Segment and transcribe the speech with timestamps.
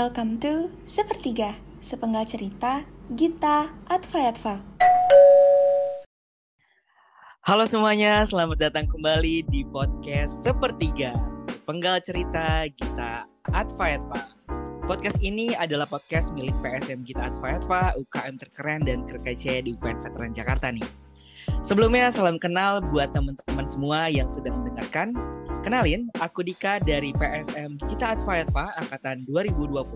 [0.00, 2.88] Welcome to Sepertiga, sepenggal cerita
[3.20, 4.56] Gita Advayatva.
[7.44, 11.12] Halo semuanya, selamat datang kembali di podcast Sepertiga,
[11.68, 14.24] penggal cerita Gita Advayatva.
[14.88, 20.32] Podcast ini adalah podcast milik PSM Gita Advayatva, UKM terkeren dan terkece di UPN Veteran
[20.32, 20.88] Jakarta nih.
[21.60, 25.12] Sebelumnya salam kenal buat teman-teman semua yang sedang mendengarkan.
[25.60, 29.92] Kenalin, aku Dika dari PSM Kita Advayatva Angkatan 2020.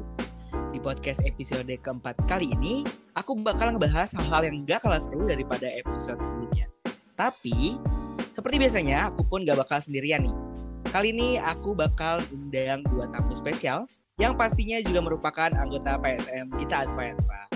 [0.77, 2.85] Di podcast episode keempat kali ini,
[3.17, 6.69] aku bakal ngebahas hal-hal yang gak kalah seru daripada episode sebelumnya.
[7.17, 7.81] Tapi,
[8.37, 10.37] seperti biasanya, aku pun gak bakal sendirian nih.
[10.93, 13.89] Kali ini aku bakal undang dua tamu spesial
[14.21, 17.54] yang pastinya juga merupakan anggota PSM Kita Advayatva.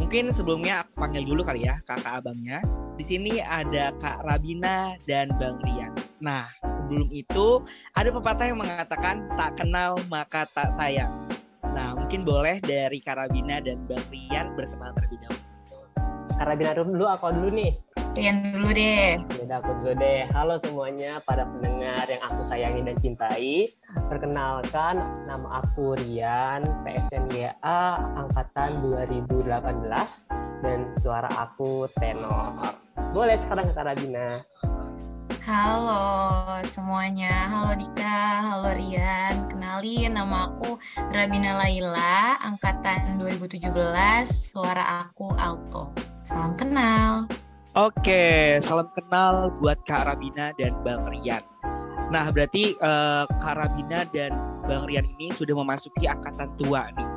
[0.00, 2.64] Mungkin sebelumnya aku panggil dulu kali ya kakak abangnya.
[3.00, 5.96] Di sini ada Kak Rabina dan Bang Rian.
[6.20, 6.46] Nah,
[6.76, 7.64] sebelum itu
[7.96, 11.10] ada pepatah yang mengatakan tak kenal maka tak sayang.
[11.72, 15.42] Nah, mungkin boleh dari Karabina dan Bang Rian berkenalan terlebih dahulu.
[16.36, 17.72] Karabina dulu, aku dulu nih.
[18.12, 19.16] Rian dulu deh.
[19.40, 20.28] Yaudah aku dulu deh.
[20.36, 23.72] Halo semuanya para pendengar yang aku sayangi dan cintai.
[24.12, 27.56] Perkenalkan, nama aku Rian, PSNGA
[28.20, 29.48] Angkatan 2018
[30.60, 32.76] dan suara aku tenor.
[33.16, 34.44] Boleh sekarang ke Karabina.
[35.42, 36.04] Halo
[36.68, 39.48] semuanya, halo Dika, halo Rian.
[39.48, 40.76] Kenalin nama aku
[41.16, 43.72] Rabina Laila, angkatan 2017,
[44.28, 45.96] suara aku alto.
[46.22, 47.26] Salam kenal.
[47.72, 51.40] Oke, salam kenal buat Kak Rabina dan Bang Rian.
[52.12, 54.36] Nah, berarti uh, Kak Rabina dan
[54.68, 57.08] Bang Rian ini sudah memasuki angkatan tua nih.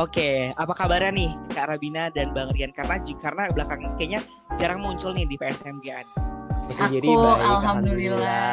[0.00, 2.72] Oke, apa kabarnya nih Kak Rabina dan Bang Rian?
[2.72, 4.24] Karena karena belakang kayaknya
[4.56, 6.08] jarang muncul nih di PSMGA.
[6.72, 7.52] Aku baik, alhamdulillah.
[7.52, 8.52] alhamdulillah.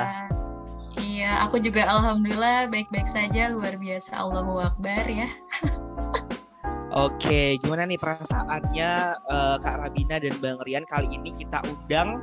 [1.00, 4.20] Iya, aku juga alhamdulillah baik-baik saja, luar biasa.
[4.20, 5.32] Allahu Akbar ya.
[6.90, 8.92] Oke, gimana nih perasaannya
[9.30, 10.90] uh, Kak Rabina dan Bang Rian?
[10.90, 12.18] Kali ini kita undang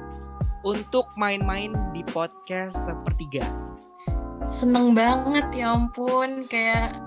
[0.67, 3.47] untuk main-main di podcast sepertiga.
[4.51, 6.99] Seneng banget ya ampun, kayak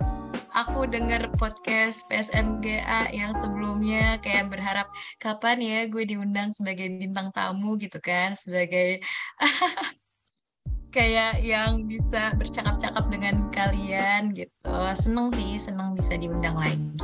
[0.56, 4.88] aku dengar podcast PSMGA yang sebelumnya kayak berharap
[5.20, 9.03] kapan ya gue diundang sebagai bintang tamu gitu kan sebagai
[10.96, 14.72] kayak yang bisa bercakap-cakap dengan kalian gitu.
[14.96, 16.96] Seneng sih seneng bisa diundang lagi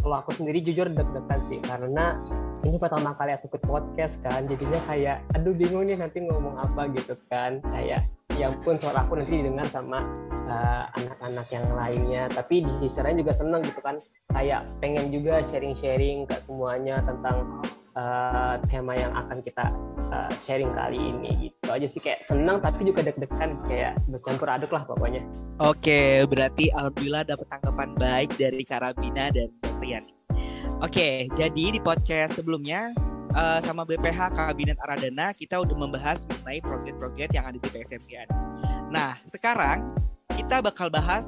[0.00, 2.16] kalau aku sendiri jujur deg-degan sih karena
[2.60, 6.92] ini pertama kali aku ikut podcast kan jadinya kayak aduh bingung nih nanti ngomong apa
[6.92, 7.64] gitu kan.
[7.64, 8.04] Kayak
[8.36, 10.04] ya pun suara aku nanti didengar sama
[10.44, 12.22] eh, anak-anak uh, yang lainnya.
[12.28, 13.96] Tapi di sisi lain juga seneng gitu kan
[14.30, 17.64] kayak pengen juga sharing-sharing ke semuanya tentang
[18.00, 19.68] uh, tema yang akan kita
[20.08, 24.72] uh, sharing kali ini gitu aja sih kayak seneng tapi juga deg-degan kayak bercampur aduk
[24.72, 25.20] lah pokoknya
[25.60, 26.00] oke
[26.32, 30.08] berarti alhamdulillah dapat tanggapan baik dari Karabina dan Rian
[30.80, 32.96] oke jadi di podcast sebelumnya
[33.34, 38.28] uh, sama BPH Kabinet Aradana kita udah membahas mengenai proyek-proyek yang ada di PSMGN.
[38.90, 39.94] Nah, sekarang
[40.34, 41.26] kita bakal bahas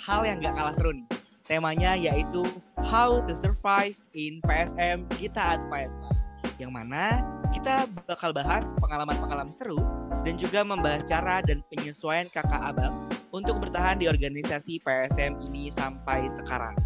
[0.00, 1.06] hal yang gak kalah seru nih.
[1.44, 2.40] Temanya yaitu
[2.80, 6.08] How to Survive in PSM Kita Advaita.
[6.56, 7.20] Yang mana
[7.52, 9.76] kita bakal bahas pengalaman-pengalaman seru
[10.24, 12.96] dan juga membahas cara dan penyesuaian kakak abang
[13.28, 16.80] untuk bertahan di organisasi PSM ini sampai sekarang.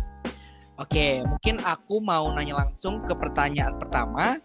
[0.74, 4.42] Oke, mungkin aku mau nanya langsung ke pertanyaan pertama.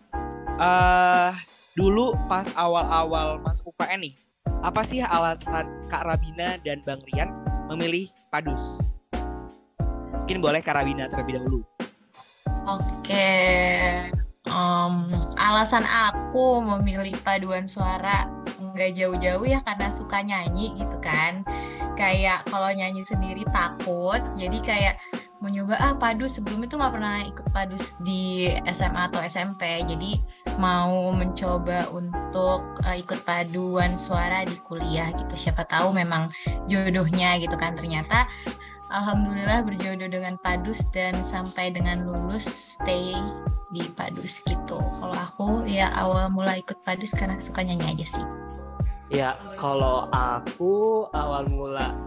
[0.62, 1.34] Uh,
[1.74, 4.14] dulu pas awal-awal masuk UPN nih,
[4.62, 7.34] apa sih alasan Kak Rabina dan Bang Rian
[7.74, 8.93] memilih Padus?
[10.24, 11.60] Mungkin boleh Kak Rabina terlebih dahulu.
[12.64, 13.36] Oke,
[14.48, 15.04] um,
[15.36, 18.32] alasan aku memilih paduan suara
[18.72, 21.44] nggak jauh-jauh ya karena suka nyanyi gitu kan.
[22.00, 24.96] Kayak kalau nyanyi sendiri takut, jadi kayak
[25.44, 30.16] mau nyoba ah padus sebelumnya tuh nggak pernah ikut padus di SMA atau SMP jadi
[30.56, 36.32] mau mencoba untuk uh, ikut paduan suara di kuliah gitu siapa tahu memang
[36.72, 38.24] jodohnya gitu kan ternyata
[38.94, 42.46] alhamdulillah berjodoh dengan padus dan sampai dengan lulus
[42.78, 43.18] stay
[43.74, 44.78] di padus gitu.
[44.78, 48.26] Kalau aku ya awal mula ikut padus karena suka nyanyi aja sih.
[49.10, 51.98] Ya kalau aku awal mula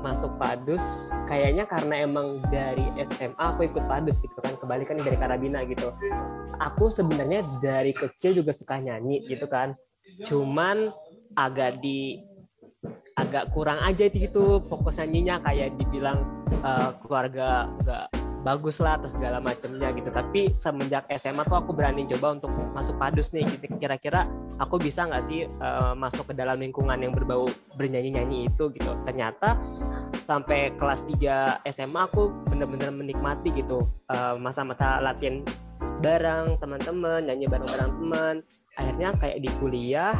[0.00, 5.60] masuk padus kayaknya karena emang dari SMA aku ikut padus gitu kan kebalikan dari karabina
[5.68, 5.92] gitu.
[6.56, 9.76] Aku sebenarnya dari kecil juga suka nyanyi gitu kan.
[10.24, 10.88] Cuman
[11.36, 12.20] agak di
[13.14, 16.26] agak kurang aja gitu fokus nyanyinya kayak dibilang
[16.66, 18.10] uh, keluarga gak
[18.44, 20.12] bagus lah atau segala macamnya gitu.
[20.12, 23.72] Tapi semenjak SMA tuh aku berani coba untuk masuk padus nih gitu.
[23.80, 24.28] Kira-kira
[24.60, 27.48] aku bisa nggak sih uh, masuk ke dalam lingkungan yang berbau
[27.80, 28.92] bernyanyi-nyanyi itu gitu.
[29.08, 29.56] Ternyata
[30.12, 35.40] sampai kelas 3 SMA aku bener-bener menikmati gitu uh, masa-masa latihan
[36.04, 38.34] bareng teman-teman nyanyi bareng-bareng teman
[38.74, 40.14] akhirnya kayak di kuliah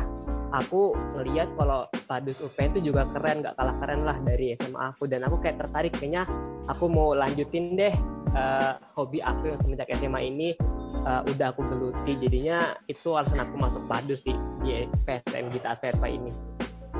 [0.54, 5.10] aku ngeliat kalau Padus UPN itu juga keren gak kalah keren lah dari SMA aku.
[5.10, 6.28] Dan aku kayak tertarik kayaknya
[6.70, 7.94] aku mau lanjutin deh
[8.38, 10.54] uh, hobi aku yang semenjak SMA ini
[11.02, 12.14] uh, udah aku geluti.
[12.20, 16.30] Jadinya itu alasan aku masuk Padus sih di PSM Gita Atverpa ini.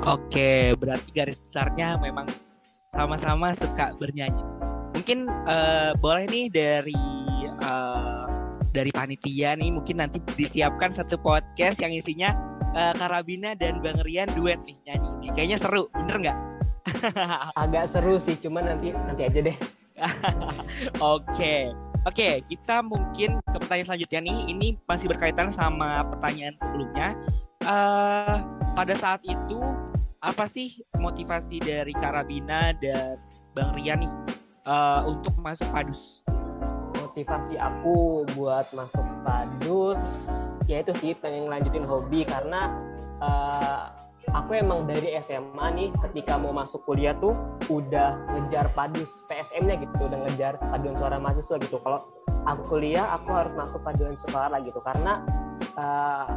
[0.03, 2.27] Oke, berarti garis besarnya memang
[2.91, 4.43] sama-sama suka bernyanyi.
[4.91, 6.99] Mungkin uh, boleh nih dari
[7.63, 7.94] uh,
[8.75, 12.35] dari panitia nih mungkin nanti disiapkan satu podcast yang isinya
[12.75, 15.27] uh, Karabina dan Bang Rian duet nih nyanyi ini.
[15.31, 16.37] Kayaknya seru, bener nggak?
[17.63, 19.57] Agak seru sih, cuman nanti nanti aja deh.
[21.15, 21.71] Oke.
[22.05, 24.37] Oke, kita mungkin ke pertanyaan selanjutnya nih.
[24.53, 27.07] Ini masih berkaitan sama pertanyaan sebelumnya.
[27.65, 28.45] Uh,
[28.77, 29.57] pada saat itu
[30.21, 33.17] apa sih motivasi dari Karabina dan
[33.57, 34.13] Bang Rian nih
[34.69, 36.21] uh, untuk masuk Padus?
[37.15, 40.03] Motivasi aku buat masuk padus
[40.67, 42.27] ya itu sih pengen lanjutin hobi.
[42.27, 42.67] Karena
[43.23, 43.87] uh,
[44.35, 47.31] aku emang dari SMA nih ketika mau masuk kuliah tuh
[47.71, 51.79] udah ngejar padus PSM-nya gitu udah ngejar paduan suara mahasiswa gitu.
[51.79, 52.03] Kalau
[52.43, 54.83] aku kuliah aku harus masuk paduan suara gitu.
[54.83, 55.23] Karena
[55.79, 56.27] uh,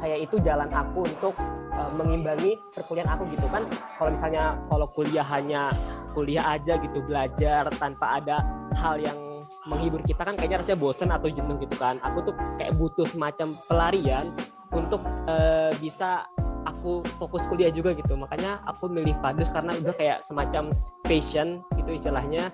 [0.00, 1.36] kayak itu jalan aku untuk
[1.76, 3.60] uh, mengimbangi perkuliahan aku gitu kan.
[4.00, 5.68] Kalau misalnya kalau kuliah hanya
[6.16, 8.40] kuliah aja gitu belajar tanpa ada
[8.80, 9.31] hal yang
[9.66, 13.58] menghibur kita kan kayaknya rasanya bosen atau jenuh gitu kan aku tuh kayak butuh semacam
[13.70, 14.34] pelarian
[14.74, 16.26] untuk uh, bisa
[16.66, 20.74] aku fokus kuliah juga gitu makanya aku milih padus karena udah kayak semacam
[21.06, 22.50] passion gitu istilahnya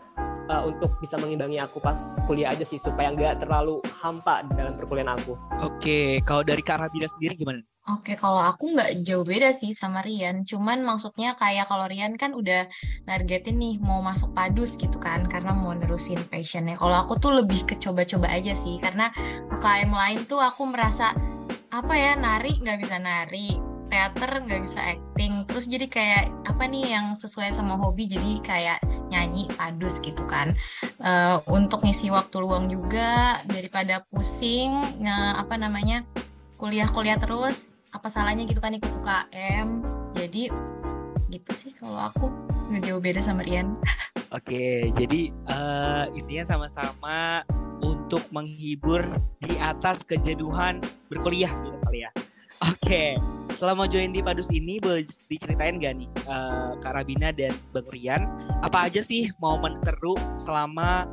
[0.49, 5.17] uh, untuk bisa mengimbangi aku pas kuliah aja sih supaya nggak terlalu hampa dalam perkuliahan
[5.21, 5.37] aku.
[5.63, 7.61] Oke, kalau dari Kak Rabina sendiri gimana?
[7.89, 10.45] Oke, kalau aku nggak jauh beda sih sama Rian.
[10.45, 12.69] Cuman maksudnya kayak kalau Rian kan udah
[13.09, 16.77] nargetin nih mau masuk padus gitu kan, karena mau nerusin passionnya.
[16.77, 19.09] Kalau aku tuh lebih ke coba-coba aja sih, karena
[19.49, 21.17] UKM lain tuh aku merasa
[21.73, 23.57] apa ya nari nggak bisa nari,
[23.89, 28.79] teater nggak bisa acting, terus jadi kayak apa nih yang sesuai sama hobi, jadi kayak
[29.09, 30.53] nyanyi padus gitu kan.
[31.01, 36.05] Uh, untuk ngisi waktu luang juga daripada pusing, nge, apa namanya
[36.61, 39.69] kuliah-kuliah terus apa salahnya gitu kan ikut UKM
[40.17, 40.53] jadi
[41.29, 42.29] gitu sih kalau aku
[42.69, 43.77] nggak jauh beda sama Rian
[44.29, 47.41] Oke, jadi uh, intinya sama-sama
[47.81, 49.01] untuk menghibur
[49.41, 52.11] di atas kejenuhan berkuliah gitu kali ya.
[52.61, 53.17] Oke,
[53.57, 58.29] selama join di Padus ini boleh diceritain gak nih uh, Kak Rabina dan Bang Rian
[58.61, 61.09] apa aja sih momen seru selama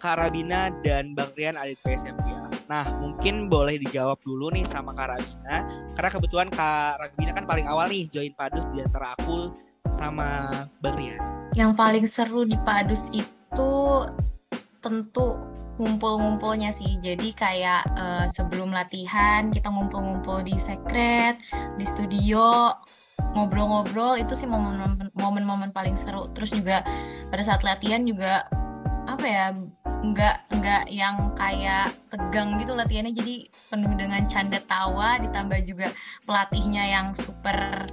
[0.00, 2.53] Kak Rabina dan Bang Rian ada di PSMG?
[2.64, 5.56] Nah, mungkin boleh dijawab dulu nih sama Kak Rabina.
[5.92, 9.52] Karena kebetulan Kak Rabina kan paling awal nih join Padus di antara aku
[10.00, 10.48] sama
[10.80, 11.20] Bang Rian.
[11.52, 13.72] Yang paling seru di Padus itu
[14.80, 15.36] tentu
[15.76, 16.96] ngumpul-ngumpulnya sih.
[17.04, 21.36] Jadi kayak uh, sebelum latihan kita ngumpul-ngumpul di sekret,
[21.76, 22.72] di studio,
[23.34, 26.30] ngobrol-ngobrol itu sih momen-momen paling seru.
[26.32, 26.80] Terus juga
[27.28, 28.46] pada saat latihan juga
[29.04, 29.46] apa ya
[30.12, 33.14] nggak nggak yang kayak tegang gitu latihannya.
[33.16, 35.88] Jadi penuh dengan canda tawa ditambah juga
[36.28, 37.88] pelatihnya yang super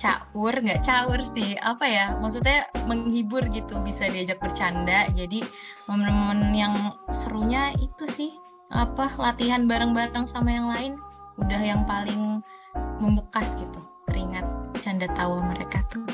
[0.00, 0.54] caur.
[0.56, 5.10] Nggak caur sih apa ya maksudnya menghibur gitu bisa diajak bercanda.
[5.12, 5.44] Jadi
[5.90, 8.30] momen-momen yang serunya itu sih
[8.70, 10.92] apa latihan bareng-bareng sama yang lain
[11.42, 12.38] udah yang paling
[13.02, 14.46] membekas gitu teringat
[14.80, 16.06] canda tawa mereka tuh.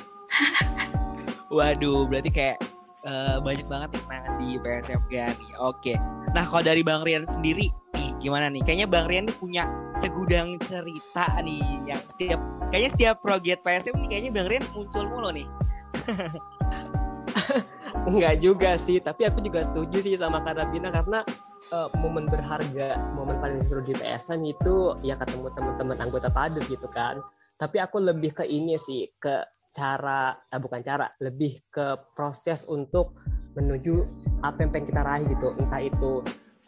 [1.56, 2.58] Waduh berarti kayak
[3.06, 5.52] uh, banyak banget kenangan di PSMG nih.
[5.62, 5.94] Oke.
[6.34, 8.60] Nah, kalau dari Bang Rian sendiri nih gimana nih?
[8.66, 9.62] Kayaknya Bang Rian nih punya
[10.02, 15.30] segudang cerita nih yang setiap kayaknya setiap proyek PSM nih kayaknya Bang Rian muncul mulu
[15.32, 15.46] nih.
[18.10, 21.26] Enggak juga sih, tapi aku juga setuju sih sama Karabina karena
[21.74, 26.86] uh, momen berharga, momen paling seru di PSM itu ya ketemu teman-teman anggota Padus gitu
[26.92, 27.18] kan.
[27.56, 29.40] Tapi aku lebih ke ini sih, ke
[29.76, 33.12] cara eh, bukan cara lebih ke proses untuk
[33.52, 34.08] menuju
[34.40, 35.52] apa yang pengen kita raih gitu.
[35.56, 36.12] Entah itu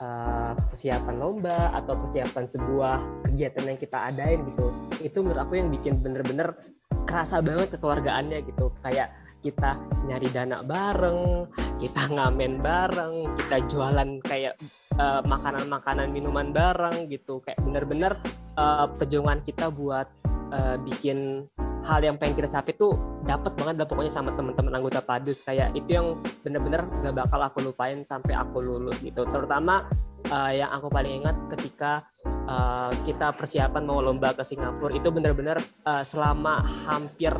[0.00, 2.96] uh, persiapan lomba atau persiapan sebuah
[3.28, 4.72] kegiatan yang kita adain gitu.
[5.00, 6.56] Itu menurut aku yang bikin bener-bener
[7.04, 8.72] kerasa banget kekeluargaannya gitu.
[8.84, 9.78] Kayak kita
[10.10, 11.46] nyari dana bareng
[11.78, 14.58] kita ngamen bareng kita jualan kayak
[14.96, 17.44] uh, makanan-makanan minuman bareng gitu.
[17.44, 18.12] Kayak bener-bener
[18.56, 20.08] uh, perjuangan kita buat
[20.52, 21.48] uh, bikin
[21.86, 25.40] hal yang pengen kita capai tuh dapat banget lah pokoknya sama teman-teman anggota Padus.
[25.44, 29.24] Kayak itu yang bener-bener gak bakal aku lupain sampai aku lulus gitu.
[29.28, 29.88] Terutama
[30.28, 32.04] uh, yang aku paling ingat ketika
[32.48, 37.32] uh, kita persiapan mau lomba ke Singapura itu benar-benar uh, selama hampir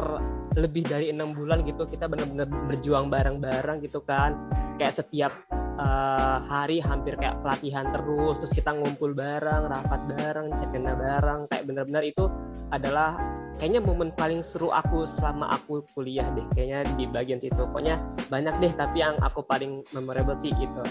[0.56, 4.36] lebih dari enam bulan gitu kita benar-benar berjuang bareng-bareng gitu kan.
[4.78, 5.32] Kayak setiap
[5.78, 11.64] uh, hari hampir kayak pelatihan terus terus kita ngumpul bareng rapat bareng cekena bareng kayak
[11.64, 12.26] benar-benar itu
[12.68, 13.16] adalah
[13.56, 17.58] kayaknya momen paling seru aku selama aku kuliah deh kayaknya di bagian situ.
[17.58, 17.98] Pokoknya
[18.30, 20.82] banyak deh tapi yang aku paling memorable sih itu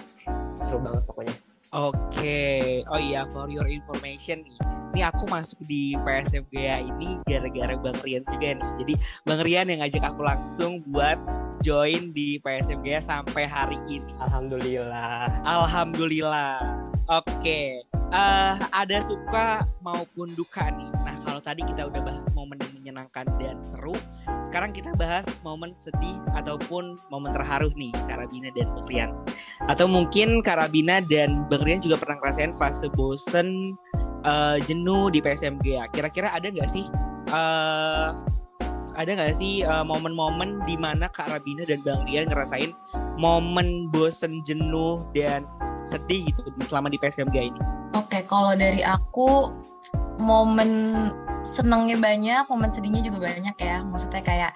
[0.58, 1.36] seru banget pokoknya
[1.76, 2.64] Oke, okay.
[2.88, 4.56] oh iya for your information nih,
[4.96, 8.72] ini aku masuk di PSMGA ini gara-gara Bang Rian juga nih.
[8.80, 8.94] Jadi
[9.28, 11.20] Bang Rian yang ngajak aku langsung buat
[11.68, 14.16] join di PSMGA sampai hari ini.
[14.24, 15.44] Alhamdulillah.
[15.44, 16.64] Alhamdulillah.
[17.12, 17.68] Oke, okay.
[18.16, 20.88] uh, eh, ada suka maupun duka nih.
[21.04, 24.00] Nah kalau tadi kita udah bahas momen yang menyenangkan dan seru,
[24.48, 29.12] sekarang kita bahas momen sedih ataupun momen terharu nih Karabina dan Bang Rian.
[29.68, 33.76] Atau mungkin Karabina dan Bang Rian juga pernah ngerasain fase bosen,
[34.24, 35.86] uh, jenuh di PSMG ya.
[35.92, 36.88] Kira-kira ada nggak sih
[37.36, 38.16] uh,
[38.98, 42.72] ada nggak sih uh, momen-momen di mana Kak Rabina dan Bang Rian ngerasain
[43.20, 45.44] momen bosen, jenuh dan
[45.88, 47.62] sedih gitu selama di PSMG ini?
[47.96, 49.52] Oke, kalau dari aku
[50.20, 51.12] momen
[51.48, 53.80] senangnya banyak, momen sedihnya juga banyak ya.
[53.88, 54.52] Maksudnya kayak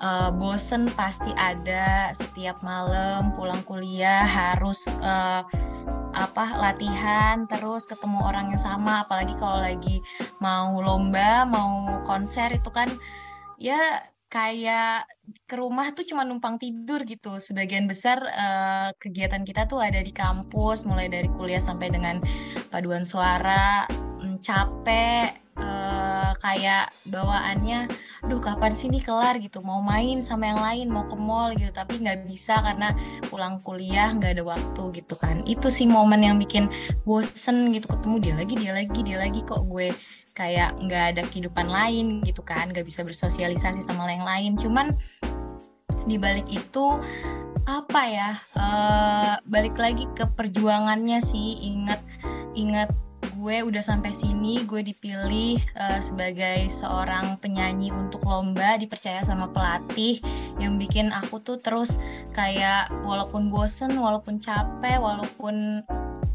[0.00, 5.44] uh, bosen pasti ada setiap malam pulang kuliah harus uh,
[6.10, 10.02] apa latihan terus ketemu orang yang sama apalagi kalau lagi
[10.42, 12.90] mau lomba mau konser itu kan
[13.62, 13.78] ya
[14.30, 15.06] kayak
[15.50, 17.42] ke rumah tuh cuma numpang tidur gitu.
[17.42, 22.22] Sebagian besar uh, kegiatan kita tuh ada di kampus, mulai dari kuliah sampai dengan
[22.70, 23.90] paduan suara,
[24.22, 27.90] mm, capek, uh, kayak bawaannya,
[28.28, 29.40] duh kapan sih ini kelar?
[29.40, 32.92] gitu, mau main sama yang lain, mau ke mall gitu, tapi nggak bisa karena
[33.32, 35.40] pulang kuliah nggak ada waktu gitu kan.
[35.48, 36.68] Itu sih momen yang bikin
[37.08, 39.90] bosen gitu, ketemu dia lagi, dia lagi, dia lagi kok gue
[40.36, 42.70] kayak nggak ada kehidupan lain gitu kan.
[42.70, 44.54] Nggak bisa bersosialisasi sama yang lain.
[44.60, 44.94] Cuman
[46.06, 46.96] di balik itu
[47.68, 51.60] apa ya uh, balik lagi ke perjuangannya sih.
[51.70, 52.00] Ingat
[52.56, 52.90] ingat
[53.40, 60.20] gue udah sampai sini gue dipilih uh, sebagai seorang penyanyi untuk lomba dipercaya sama pelatih
[60.60, 61.96] yang bikin aku tuh terus
[62.36, 65.80] kayak walaupun bosen walaupun capek walaupun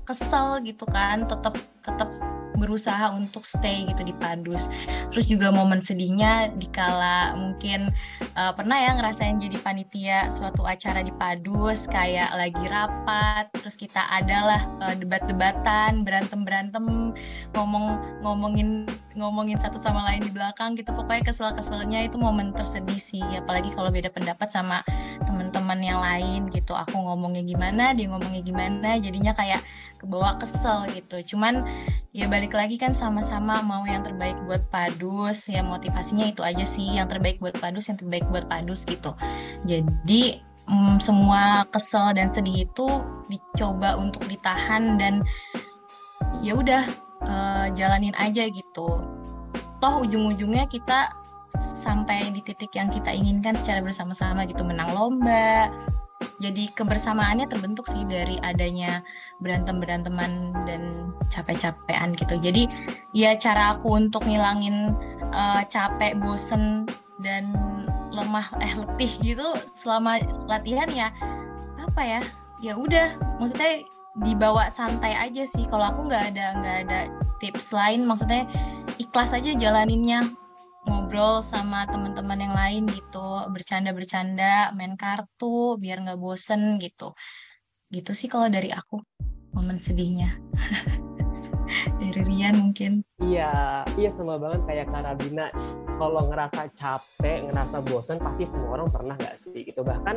[0.01, 1.53] kesel gitu kan tetap
[1.85, 2.09] tetap
[2.55, 4.71] berusaha untuk stay gitu di Padus.
[5.11, 7.91] Terus juga momen sedihnya dikala mungkin
[8.35, 14.01] uh, pernah ya ngerasain jadi panitia suatu acara di Padus kayak lagi rapat, terus kita
[14.09, 17.13] adalah uh, debat-debatan, berantem-berantem,
[17.53, 17.85] ngomong
[18.23, 20.91] ngomongin ngomongin satu sama lain di belakang gitu.
[20.91, 24.83] Pokoknya kesel-keselnya itu momen tersedih sih, apalagi kalau beda pendapat sama
[25.23, 26.75] teman-teman yang lain gitu.
[26.75, 29.63] Aku ngomongnya gimana, dia ngomongnya gimana, jadinya kayak
[30.05, 31.35] kebawa kesel gitu.
[31.35, 31.65] Cuman
[32.13, 35.49] ya balik lagi kan sama-sama mau yang terbaik buat Padus.
[35.49, 39.17] Ya motivasinya itu aja sih yang terbaik buat Padus yang terbaik buat Padus gitu.
[39.65, 42.87] Jadi mm, semua kesel dan sedih itu
[43.27, 45.25] dicoba untuk ditahan dan
[46.45, 46.83] ya udah
[47.25, 49.01] uh, jalanin aja gitu.
[49.81, 51.11] Toh ujung-ujungnya kita
[51.59, 54.61] sampai di titik yang kita inginkan secara bersama-sama gitu.
[54.61, 55.71] Menang lomba
[56.39, 58.99] jadi kebersamaannya terbentuk sih dari adanya
[59.39, 62.35] berantem beranteman dan capek-capean gitu.
[62.39, 62.67] Jadi
[63.15, 64.95] ya cara aku untuk ngilangin
[65.31, 66.83] uh, capek bosen
[67.23, 67.55] dan
[68.11, 71.07] lemah eh letih gitu selama latihan ya
[71.79, 72.21] apa ya
[72.59, 73.15] ya udah.
[73.39, 73.87] Maksudnya
[74.19, 75.63] dibawa santai aja sih.
[75.67, 76.99] Kalau aku nggak ada nggak ada
[77.39, 78.47] tips lain maksudnya
[78.99, 80.35] ikhlas aja jalaninnya
[80.85, 87.13] ngobrol sama teman-teman yang lain gitu bercanda-bercanda main kartu biar nggak bosen gitu.
[87.89, 89.01] Gitu sih kalau dari aku
[89.55, 90.35] momen sedihnya.
[91.97, 93.01] Dari Rian mungkin.
[93.17, 95.49] Iya iya sama banget kayak Karabina
[95.97, 99.81] kalau ngerasa capek ngerasa bosen pasti semua orang pernah nggak sih gitu?
[99.81, 100.15] Bahkan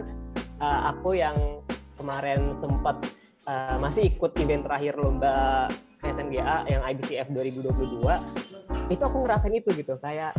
[0.61, 1.65] uh, aku yang
[1.97, 3.01] kemarin sempat
[3.49, 5.67] uh, masih ikut event terakhir lomba
[6.05, 9.97] SNGA yang IBCF 2022 itu aku ngerasain itu gitu.
[9.99, 10.37] Kayak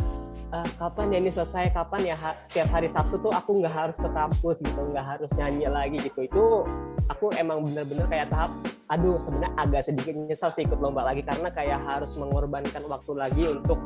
[0.52, 3.96] uh, kapan ya ini selesai kapan ya ha setiap hari Sabtu tuh aku nggak harus
[3.96, 6.26] ke kampus gitu nggak harus nyanyi lagi gitu.
[6.26, 6.44] Itu
[7.10, 8.50] aku emang bener-bener kayak tahap
[8.90, 13.42] aduh sebenarnya agak sedikit nyesal sih ikut lomba lagi karena kayak harus mengorbankan waktu lagi
[13.46, 13.78] untuk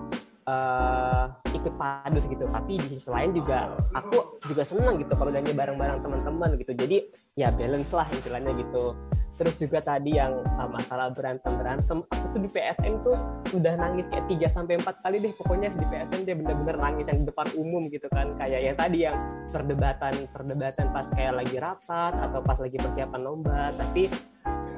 [0.48, 2.48] uh, ikut padus gitu.
[2.48, 6.72] Tapi di sisi lain juga aku juga seneng gitu kalau nyanyi bareng-bareng teman-teman gitu.
[6.72, 6.96] Jadi
[7.36, 8.96] ya balance lah istilahnya gitu
[9.34, 13.18] terus juga tadi yang uh, masalah berantem berantem aku tuh di PSM tuh
[13.54, 17.22] udah nangis kayak 3 sampai empat kali deh pokoknya di PSM dia bener-bener nangis yang
[17.22, 18.34] di depan umum gitu kan.
[18.38, 19.16] Kayak yang tadi yang
[19.50, 23.70] perdebatan perdebatan pas kayak lagi rapat atau pas lagi persiapan lomba.
[23.74, 24.10] Tapi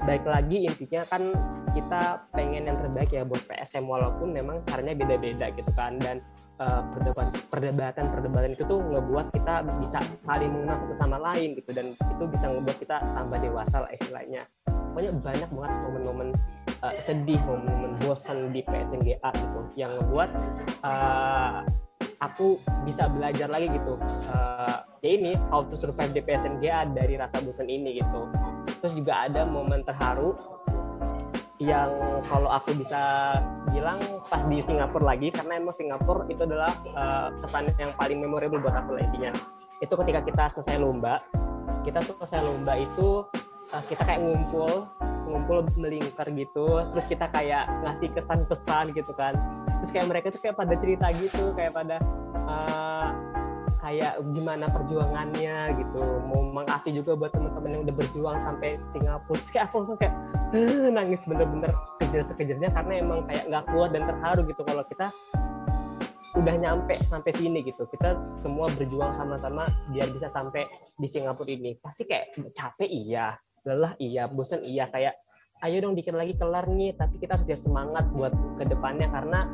[0.04, 1.22] baik lagi intinya kan
[1.76, 6.00] kita pengen yang terbaik ya buat PSM walaupun memang caranya beda-beda gitu kan.
[6.00, 6.24] Dan
[6.60, 6.82] uh,
[7.50, 11.70] perdebatan perdebatan itu tuh ngebuat kita bisa saling mengenal satu sama lain gitu.
[11.72, 14.42] Dan itu bisa ngebuat kita tambah dewasa lah istilahnya.
[14.66, 16.28] Pokoknya banyak banget momen-momen
[16.80, 19.60] uh, sedih momen-momen bosan di PSNGA gitu.
[19.76, 20.30] Yang ngebuat
[20.84, 21.60] uh,
[22.24, 22.56] aku
[22.88, 24.00] bisa belajar lagi gitu.
[24.28, 28.32] Uh, ya ini how to survive di PSNGA dari rasa bosan ini gitu.
[28.80, 30.36] Terus juga ada momen terharu
[31.56, 31.88] yang
[32.28, 33.32] kalau aku bisa
[33.72, 33.96] bilang
[34.28, 38.76] pas di Singapura lagi karena emang Singapura itu adalah uh, kesan yang paling memorable buat
[38.76, 39.32] aku lah intinya
[39.80, 41.16] itu ketika kita selesai lomba
[41.80, 43.24] kita selesai lomba itu
[43.72, 44.84] uh, kita kayak ngumpul
[45.26, 49.34] ngumpul melingkar gitu terus kita kayak ngasih kesan pesan gitu kan.
[49.82, 51.96] Terus kayak mereka tuh kayak pada cerita gitu kayak pada
[52.46, 53.08] uh,
[53.86, 56.02] kayak gimana perjuangannya gitu.
[56.26, 59.38] Mau makasih juga buat teman-teman yang udah berjuang sampai Singapura.
[59.38, 60.14] Terus kayak aku langsung kayak
[60.58, 61.70] uh, nangis bener-bener.
[62.02, 65.06] Kejar-kejarnya karena emang kayak nggak kuat dan terharu gitu kalau kita
[66.34, 67.86] udah nyampe sampai sini gitu.
[67.86, 70.66] Kita semua berjuang sama-sama biar bisa sampai
[70.98, 71.78] di Singapura ini.
[71.78, 74.90] Pasti kayak capek iya lelah iya bosan iya.
[74.90, 75.14] Kayak
[75.62, 76.98] ayo dong dikit lagi kelar nih.
[76.98, 79.46] Tapi kita harus semangat buat ke depannya karena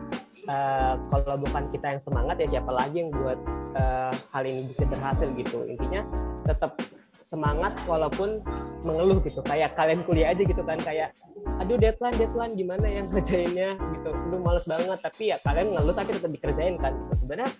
[0.48, 3.38] uh, kalau bukan kita yang semangat ya siapa lagi yang buat
[3.78, 5.66] uh, hal ini bisa berhasil gitu.
[5.68, 6.02] Intinya
[6.46, 6.78] tetap
[7.22, 8.42] semangat walaupun
[8.82, 9.40] mengeluh gitu.
[9.46, 11.14] Kayak kalian kuliah aja gitu kan kayak
[11.58, 14.10] aduh deadline deadline gimana yang kerjainnya gitu.
[14.30, 14.98] Lu males banget.
[14.98, 16.92] Tapi ya kalian ngeluh tapi tetap dikerjain kan.
[16.94, 17.26] Gitu.
[17.26, 17.50] Sebenarnya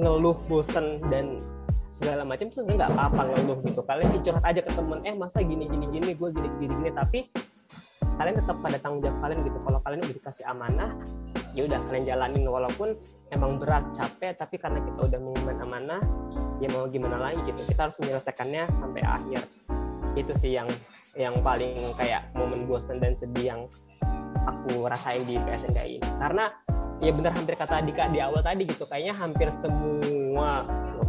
[0.00, 1.44] ngeluh bosen dan
[1.92, 3.80] segala macam sebenarnya nggak apa-apa ngeluh gitu.
[3.84, 6.90] Kalian curhat aja ke temen eh masa gini gini gini gue gini gini gini.
[6.96, 7.28] Tapi
[8.22, 9.58] kalian tetap pada tanggung jawab kalian gitu.
[9.66, 10.90] Kalau kalian udah dikasih amanah
[11.58, 12.46] ya udah kalian jalanin.
[12.46, 12.94] Walaupun
[13.34, 16.00] emang berat capek tapi karena kita udah mengemban amanah
[16.62, 17.66] ya mau gimana lagi gitu.
[17.66, 19.42] Kita harus menyelesaikannya sampai akhir.
[20.14, 20.70] Itu sih yang
[21.18, 23.60] yang paling kayak momen bosan dan sedih yang
[24.46, 26.08] aku rasain di PSNK ini.
[26.22, 26.46] Karena
[27.02, 30.62] ya benar hampir kata Dika di awal tadi gitu kayaknya hampir semua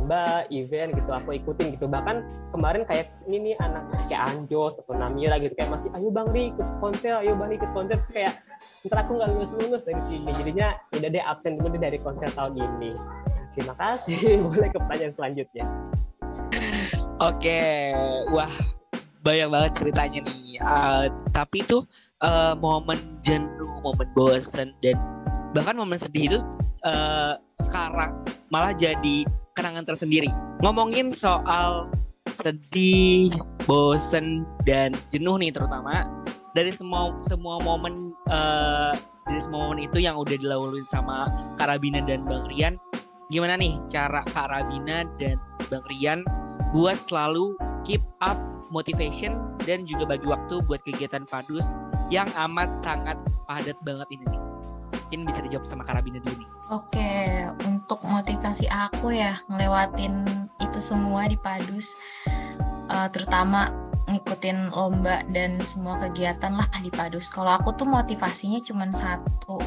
[0.03, 1.87] lomba event gitu aku ikutin gitu.
[1.87, 6.27] Bahkan kemarin kayak ini nih anak kayak Anjos atau Namira gitu kayak masih ayo bang
[6.35, 7.96] Ri ikut konser ayo bang Ri ikut konser.
[8.03, 8.33] Terus kayak
[8.83, 12.59] ntar aku nggak lulus lulus dari sini jadinya udah deh absen dulu dari konser tahun
[12.59, 12.92] ini.
[13.55, 14.20] Terima kasih.
[14.51, 15.66] Boleh ke pertanyaan selanjutnya.
[17.24, 17.96] Oke.
[18.35, 18.51] Wah
[19.24, 20.59] banyak banget ceritanya nih.
[20.59, 21.79] Uh, tapi itu
[22.20, 25.00] uh, momen jenuh momen bosen dan
[25.55, 26.39] bahkan momen sedih itu
[26.83, 28.20] uh, sekarang
[28.51, 30.29] malah jadi kenangan tersendiri.
[30.61, 31.89] Ngomongin soal
[32.29, 33.33] sedih
[33.70, 36.05] bosen dan jenuh nih terutama.
[36.53, 38.94] Dari semua semua momen uh,
[39.25, 41.25] dari semua momen itu yang udah dilalui sama
[41.57, 42.77] Karabina dan Bang Rian
[43.33, 46.22] gimana nih cara Karabina dan Bang Rian
[46.70, 48.37] buat selalu keep up
[48.70, 51.66] motivation dan juga bagi waktu buat kegiatan padus
[52.13, 53.18] yang amat sangat
[53.50, 54.52] padat banget ini nih
[55.13, 60.25] mungkin bisa dijawab sama Karabina dulu nih Oke, untuk motivasi aku ya ngelewatin
[60.57, 61.93] itu semua di Padus,
[62.89, 63.69] uh, terutama
[64.09, 67.29] ngikutin lomba dan semua kegiatan lah di Padus.
[67.29, 69.61] Kalau aku tuh motivasinya cuma satu,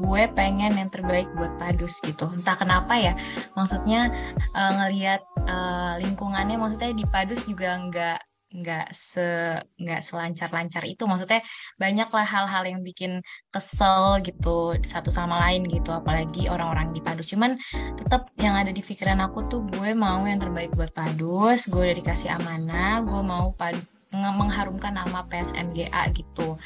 [0.00, 2.26] gue pengen yang terbaik buat Padus gitu.
[2.34, 3.14] Entah kenapa ya,
[3.54, 4.10] maksudnya
[4.56, 11.06] uh, ngelihat uh, lingkungannya, maksudnya di Padus juga nggak nggak se nggak selancar-lancar itu.
[11.06, 11.40] Maksudnya
[11.78, 13.22] banyaklah hal-hal yang bikin
[13.54, 15.94] kesel gitu satu sama lain gitu.
[15.94, 17.30] Apalagi orang-orang di Padus.
[17.30, 17.56] Cuman
[17.98, 21.70] tetap yang ada di pikiran aku tuh gue mau yang terbaik buat Padus.
[21.70, 23.02] Gue udah dikasih amanah.
[23.06, 23.78] Gue mau pad
[24.10, 26.58] mengharumkan nama PSMGA gitu.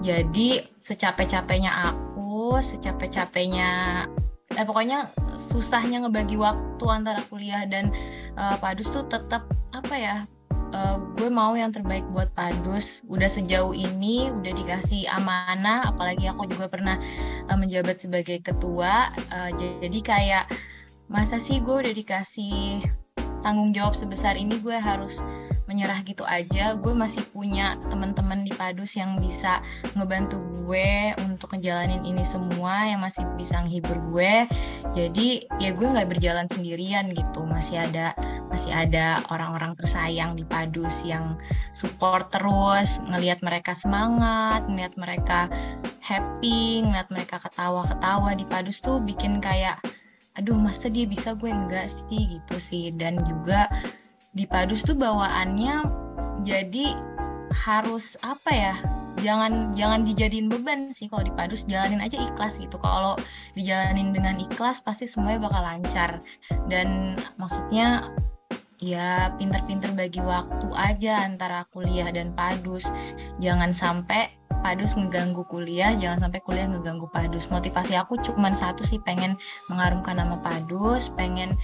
[0.00, 3.70] Jadi secapek-capeknya aku secapek-capeknya
[4.56, 7.92] eh pokoknya susahnya ngebagi waktu antara kuliah dan
[8.40, 9.44] uh, Padus tuh tetap
[9.76, 10.16] apa ya
[10.72, 13.04] uh, gue mau yang terbaik buat Padus.
[13.08, 16.96] Udah sejauh ini udah dikasih amanah, apalagi aku juga pernah
[17.48, 19.12] uh, menjabat sebagai ketua.
[19.32, 20.44] Uh, jadi kayak
[21.08, 22.84] masa sih gue udah dikasih
[23.40, 25.22] tanggung jawab sebesar ini gue harus
[25.68, 26.74] menyerah gitu aja.
[26.74, 29.60] Gue masih punya teman-teman di Padus yang bisa
[29.92, 34.48] ngebantu gue untuk ngejalanin ini semua yang masih bisa menghibur gue.
[34.96, 37.44] Jadi ya gue nggak berjalan sendirian gitu.
[37.44, 38.16] Masih ada
[38.48, 41.36] masih ada orang-orang tersayang di Padus yang
[41.76, 45.40] support terus ngelihat mereka semangat ngelihat mereka
[46.00, 49.76] happy ngelihat mereka ketawa-ketawa di Padus tuh bikin kayak
[50.38, 52.38] aduh masa dia bisa gue enggak sih?
[52.38, 52.84] Gitu sih.
[52.94, 53.66] Dan juga
[54.32, 55.82] di Padus tuh bawaannya
[56.44, 56.94] jadi
[57.48, 58.74] harus apa ya
[59.20, 61.10] jangan jangan dijadiin beban sih.
[61.10, 62.78] Kalau di Padus jalanin aja ikhlas gitu.
[62.78, 63.18] Kalau
[63.58, 66.22] dijalanin dengan ikhlas pasti semuanya bakal lancar.
[66.70, 68.14] Dan maksudnya
[68.78, 72.88] ya pinter-pinter bagi waktu aja antara kuliah dan padus.
[73.42, 77.50] Jangan sampai padus ngeganggu kuliah jangan sampai kuliah ngeganggu padus.
[77.50, 79.34] Motivasi aku cuma satu sih pengen
[79.66, 81.58] mengharumkan nama padus pengen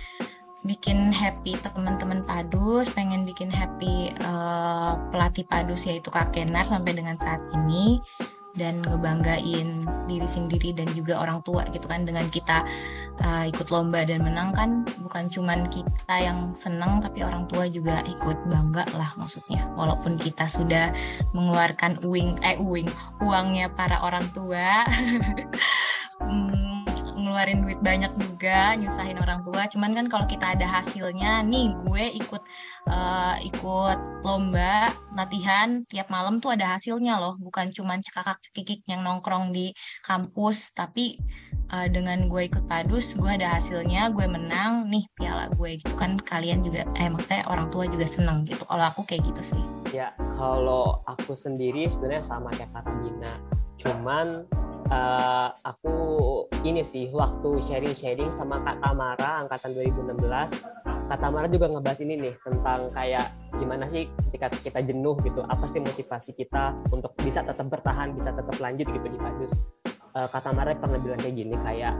[0.64, 7.14] bikin happy teman-teman padus pengen bikin happy uh, pelatih padus yaitu Kak Kenar sampai dengan
[7.14, 8.00] saat ini.
[8.55, 12.07] Dan ngebanggain diri sendiri dan juga orang tua gitu kan.
[12.07, 12.62] Dengan kita
[13.18, 14.87] uh, ikut lomba dan menang kan.
[15.03, 19.66] Bukan cuman kita yang senang tapi orang tua juga ikut bangga lah maksudnya.
[19.74, 20.94] Walaupun kita sudah
[21.35, 22.94] mengeluarkan uang eh uang
[23.27, 24.87] uangnya para orang tua.
[26.24, 26.73] Hmm,
[27.35, 29.66] ngeluarin duit banyak juga nyusahin orang tua.
[29.66, 32.42] Cuman kan kalau kita ada hasilnya nih gue ikut
[32.87, 37.35] uh, ikut lomba latihan tiap malam tuh ada hasilnya loh.
[37.42, 39.75] Bukan cuman cekakak cekikik yang nongkrong di
[40.07, 41.18] kampus tapi
[41.75, 46.14] uh, dengan gue ikut padus gue ada hasilnya gue menang nih piala gue gitu kan.
[46.23, 48.62] Kalian juga eh maksudnya orang tua juga seneng gitu.
[48.62, 49.62] Kalau aku kayak gitu sih.
[49.90, 53.35] Ya kalau aku sendiri sebenarnya sama kayak Kak Dina
[53.80, 54.46] cuman
[54.90, 55.96] uh, aku
[56.64, 60.24] ini sih waktu sharing-sharing sama Kak Tamara angkatan 2016
[61.04, 63.28] Kak Tamara juga ngebahas ini nih tentang kayak
[63.60, 68.32] gimana sih ketika kita jenuh gitu apa sih motivasi kita untuk bisa tetap bertahan bisa
[68.32, 69.52] tetap lanjut gitu di Padus
[70.16, 71.94] uh, Kak Tamara pernah bilang kayak gini kayak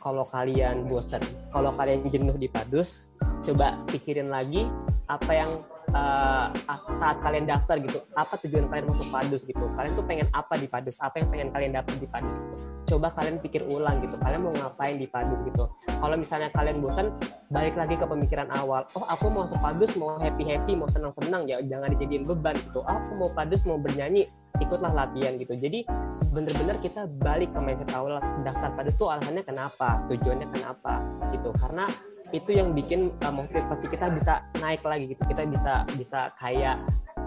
[0.00, 4.64] kalau kalian bosan kalau kalian jenuh di Padus coba pikirin lagi
[5.10, 5.50] apa yang
[5.94, 6.46] uh,
[6.94, 9.64] saat kalian daftar gitu apa tujuan kalian masuk padus gitu.
[9.74, 10.96] Kalian tuh pengen apa di padus?
[11.02, 12.56] Apa yang pengen kalian dapat di padus gitu?
[12.94, 15.70] Coba kalian pikir ulang gitu kalian mau ngapain di padus gitu.
[15.86, 17.14] Kalau misalnya kalian bosan
[17.50, 21.14] balik lagi ke pemikiran awal oh aku mau masuk padus mau happy happy mau senang
[21.18, 22.82] senang ya jangan dijadiin beban gitu.
[22.82, 24.30] Oh, aku mau padus mau bernyanyi
[24.62, 25.54] ikutlah latihan gitu.
[25.58, 25.86] Jadi
[26.30, 29.98] bener-bener kita balik ke mindset awal daftar padus tuh alasannya kenapa?
[30.06, 31.02] Tujuannya kenapa?
[31.34, 31.50] Gitu.
[31.58, 31.90] Karena
[32.30, 35.22] itu yang bikin uh, motivasi kita bisa naik lagi gitu.
[35.26, 36.78] Kita bisa bisa kayak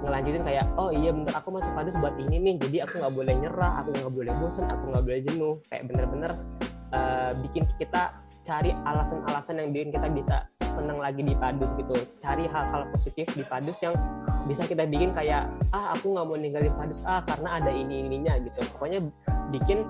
[0.04, 2.56] ngelanjutin kayak oh iya bener aku masuk padus buat ini nih.
[2.64, 5.56] Jadi aku nggak boleh nyerah aku nggak boleh bosan aku nggak boleh jenuh.
[5.68, 6.32] Kayak bener-bener
[6.96, 10.36] uh, bikin kita cari alasan-alasan yang bikin kita bisa
[10.68, 11.96] senang lagi di padus gitu.
[12.20, 13.96] Cari hal-hal positif di padus yang
[14.44, 17.02] bisa kita bikin kayak ah aku nggak mau ninggalin padus.
[17.08, 18.60] Ah karena ada ini ininya gitu.
[18.76, 19.00] Pokoknya
[19.50, 19.88] bikin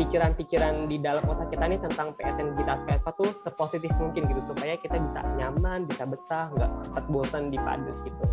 [0.00, 4.76] pikiran-pikiran di dalam otak kita nih tentang PSN kita Skype tuh sepositif mungkin gitu supaya
[4.80, 8.24] kita bisa nyaman, bisa betah, nggak cepat bosan di padus gitu.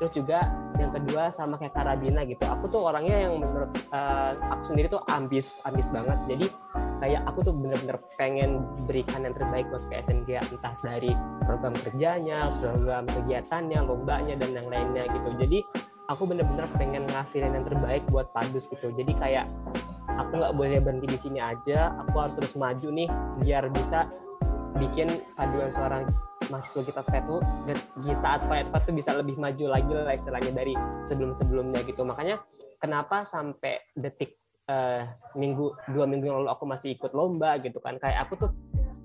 [0.00, 0.48] Terus juga
[0.80, 2.40] yang kedua sama kayak Karabina gitu.
[2.48, 6.16] Aku tuh orangnya yang menurut uh, aku sendiri tuh ambis, ambis banget.
[6.24, 6.46] Jadi
[7.04, 11.12] kayak aku tuh bener-bener pengen berikan yang terbaik buat PSNG entah dari
[11.44, 15.28] program kerjanya, program kegiatannya, lombanya dan yang lainnya gitu.
[15.36, 15.58] Jadi
[16.10, 18.90] aku bener-bener pengen ngasihin yang terbaik buat Padus gitu.
[18.90, 19.46] Jadi kayak
[20.10, 21.94] aku nggak boleh berhenti di sini aja.
[22.04, 24.10] Aku harus terus maju nih biar bisa
[24.82, 26.10] bikin paduan seorang
[26.50, 27.36] mahasiswa kita itu
[28.02, 30.74] kita atau tuh bisa lebih maju lagi lah istilahnya dari
[31.06, 32.02] sebelum-sebelumnya gitu.
[32.02, 32.42] Makanya
[32.82, 34.34] kenapa sampai detik
[34.66, 35.06] uh,
[35.38, 38.02] minggu dua minggu yang lalu aku masih ikut lomba gitu kan.
[38.02, 38.50] Kayak aku tuh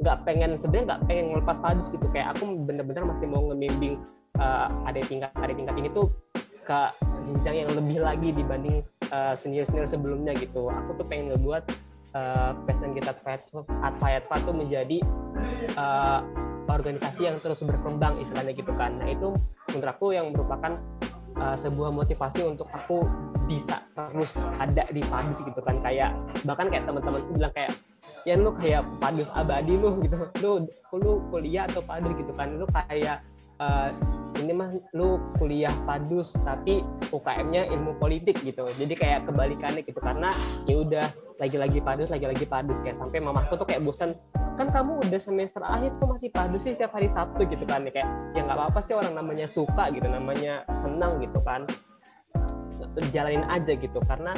[0.01, 2.09] nggak pengen sebenarnya nggak pengen ngelepas padus gitu.
[2.09, 4.01] Kayak aku bener-bener masih mau ngembimbing
[4.41, 6.09] uh, ada tingkat ada tingkat ini tuh
[6.65, 6.80] ke
[7.25, 8.82] jenjang yang lebih lagi dibanding
[9.13, 10.67] uh, senior-senior sebelumnya gitu.
[10.69, 11.63] Aku tuh pengen ngebuat
[12.17, 13.13] uh, Pesan Kita
[13.86, 14.97] Advayatva tuh menjadi
[15.78, 16.25] uh,
[16.65, 18.97] organisasi yang terus berkembang istilahnya gitu kan.
[18.97, 19.38] Nah itu
[19.69, 20.82] menurut aku yang merupakan
[21.38, 23.06] uh, sebuah motivasi untuk aku
[23.45, 25.78] bisa terus ada di Padus gitu kan.
[25.86, 27.71] Kayak bahkan kayak teman-teman bilang kayak
[28.25, 30.17] ya lu kayak Padus abadi lu gitu.
[30.41, 30.51] Lu
[30.97, 32.58] lu kuliah atau Padus gitu kan.
[32.58, 33.21] Lu kayak
[33.59, 33.89] uh,
[34.35, 38.67] ini mah lu kuliah padus tapi UKM-nya ilmu politik gitu.
[38.75, 40.35] Jadi kayak kebalikannya gitu karena
[40.67, 41.07] ya udah
[41.39, 42.77] lagi-lagi padus lagi-lagi padus.
[42.83, 44.11] Kayak sampai mamaku tuh kayak bosan
[44.55, 47.87] kan kamu udah semester akhir kok masih padus sih tiap hari Sabtu gitu kan.
[47.87, 51.63] Kayak ya nggak apa-apa sih orang namanya suka gitu namanya senang gitu kan.
[53.11, 53.99] Jalanin aja gitu.
[54.03, 54.35] Karena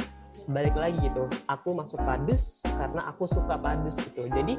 [0.48, 1.28] balik lagi gitu.
[1.46, 4.26] Aku masuk padus karena aku suka padus gitu.
[4.32, 4.56] Jadi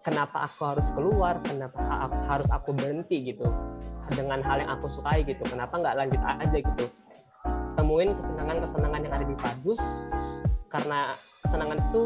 [0.00, 1.36] kenapa aku harus keluar?
[1.44, 3.44] Kenapa harus aku berhenti gitu?
[4.08, 5.44] Dengan hal yang aku sukai gitu.
[5.44, 6.86] Kenapa nggak lanjut aja gitu?
[7.76, 9.80] Temuin kesenangan-kesenangan yang ada di padus
[10.72, 11.14] karena
[11.44, 12.02] kesenangan itu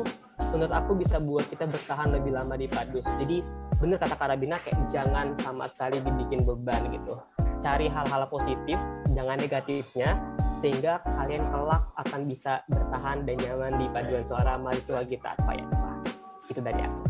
[0.50, 3.06] menurut aku bisa buat kita bertahan lebih lama di padus.
[3.22, 3.40] Jadi
[3.78, 7.22] bener kata Karabina kayak jangan sama sekali dibikin beban gitu.
[7.62, 8.76] Cari hal-hal positif
[9.14, 10.18] jangan negatifnya
[10.62, 15.66] sehingga kalian kelak akan bisa bertahan dan nyaman di paduan suara mahasiswa kita apa ya
[16.48, 17.00] itu dari aku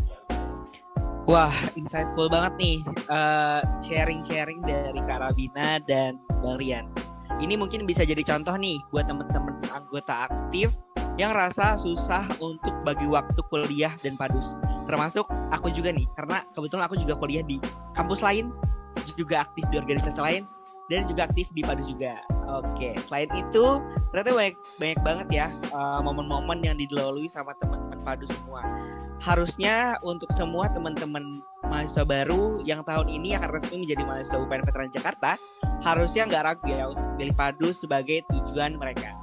[1.23, 6.83] Wah, insightful banget nih uh, sharing-sharing dari Kak Rabina dan Bang Rian.
[7.39, 10.75] Ini mungkin bisa jadi contoh nih buat teman-teman anggota aktif
[11.15, 14.59] yang rasa susah untuk bagi waktu kuliah dan padus.
[14.83, 15.23] Termasuk
[15.55, 17.55] aku juga nih, karena kebetulan aku juga kuliah di
[17.95, 18.51] kampus lain
[19.15, 20.43] juga aktif di organisasi lain
[20.91, 22.19] dan juga aktif di Padus juga.
[22.53, 23.81] Oke, selain itu
[24.13, 28.61] ternyata banyak banyak banget ya uh, momen-momen yang dilalui sama teman-teman Padus semua.
[29.17, 34.91] Harusnya untuk semua teman-teman mahasiswa baru yang tahun ini akan resmi menjadi mahasiswa UPN Veteran
[34.93, 35.31] Jakarta,
[35.81, 39.17] harusnya nggak ragu ya untuk pilih Padus sebagai tujuan mereka.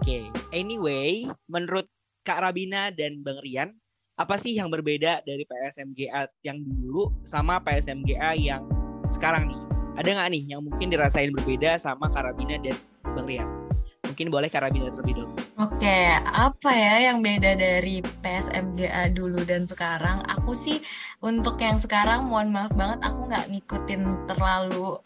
[0.00, 1.86] Oke, anyway, menurut
[2.26, 3.70] Kak Rabina dan Bang Rian,
[4.18, 8.66] apa sih yang berbeda dari PSMGA yang dulu sama PSMGA yang
[9.14, 9.67] sekarang nih?
[9.98, 13.50] Ada nggak nih yang mungkin dirasain berbeda sama Karabina dan Bang Rian?
[14.06, 15.34] Mungkin boleh Karabina terlebih dulu.
[15.58, 20.22] Oke, apa ya yang beda dari PSMGA dulu dan sekarang?
[20.38, 20.78] Aku sih
[21.18, 25.02] untuk yang sekarang mohon maaf banget aku nggak ngikutin terlalu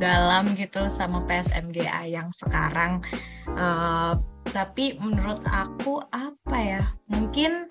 [0.00, 3.04] dalam gitu sama PSMGA yang sekarang.
[3.52, 4.16] Uh,
[4.56, 6.82] tapi menurut aku apa ya?
[7.12, 7.68] Mungkin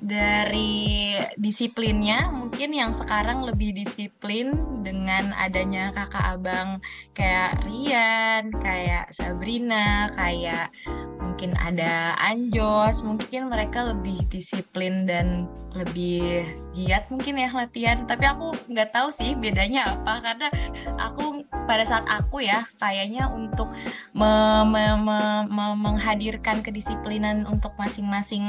[0.00, 6.80] dari disiplinnya mungkin yang sekarang lebih disiplin dengan adanya kakak abang
[7.12, 10.72] kayak Rian, kayak Sabrina, kayak
[11.20, 15.44] mungkin ada Anjos, mungkin mereka lebih disiplin dan
[15.76, 16.48] lebih
[16.80, 17.98] giat mungkin ya latihan.
[18.08, 20.48] Tapi aku nggak tahu sih bedanya apa karena
[20.96, 23.68] aku pada saat aku ya kayaknya untuk
[24.16, 28.48] me me me me menghadirkan kedisiplinan untuk masing-masing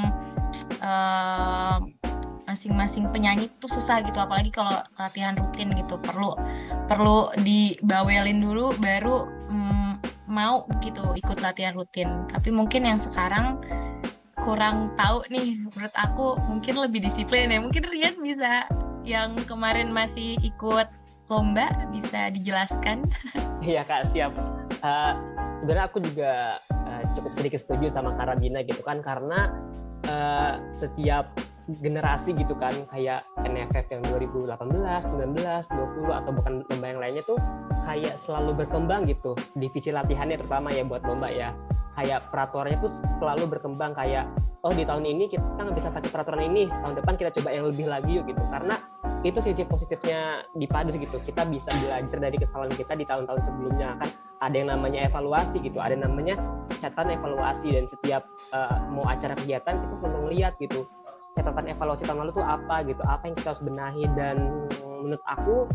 [0.82, 1.78] uh,
[2.52, 6.36] masing-masing penyanyi itu susah gitu apalagi kalau latihan rutin gitu perlu
[6.92, 9.92] perlu dibawelin dulu baru mm,
[10.28, 13.64] mau gitu ikut latihan rutin tapi mungkin yang sekarang
[14.42, 17.62] kurang tahu nih menurut aku mungkin lebih disiplin ya.
[17.62, 18.66] Mungkin Rian bisa
[19.06, 20.90] yang kemarin masih ikut
[21.32, 23.08] lomba bisa dijelaskan.
[23.62, 24.34] Iya kak siap.
[24.82, 25.14] Uh,
[25.62, 29.54] sebenarnya aku juga uh, cukup sedikit setuju sama Karabina gitu kan karena
[30.10, 31.30] uh, setiap
[31.70, 37.38] generasi gitu kan kayak NFF yang 2018, 19, 20 atau bukan lomba yang lainnya tuh
[37.86, 39.38] kayak selalu berkembang gitu.
[39.54, 41.54] Divisi latihannya terutama ya buat lomba ya
[42.00, 44.28] kayak peraturannya tuh selalu berkembang kayak
[44.62, 47.66] oh di tahun ini kita nggak bisa pakai peraturan ini tahun depan kita coba yang
[47.70, 48.42] lebih lagi yuk gitu.
[48.48, 48.78] Karena
[49.22, 51.18] itu sisi positifnya di Padus gitu.
[51.22, 53.90] Kita bisa belajar dari kesalahan kita di tahun-tahun sebelumnya.
[53.98, 54.10] Kan
[54.42, 55.78] ada yang namanya evaluasi gitu.
[55.82, 56.36] Ada yang namanya
[56.82, 57.74] catatan evaluasi.
[57.74, 60.86] Dan setiap uh, mau acara kegiatan kita selalu melihat gitu
[61.32, 63.02] catatan evaluasi tahun lalu tuh apa gitu.
[63.06, 64.04] Apa yang kita harus benahi.
[64.14, 64.70] Dan
[65.02, 65.70] menurut aku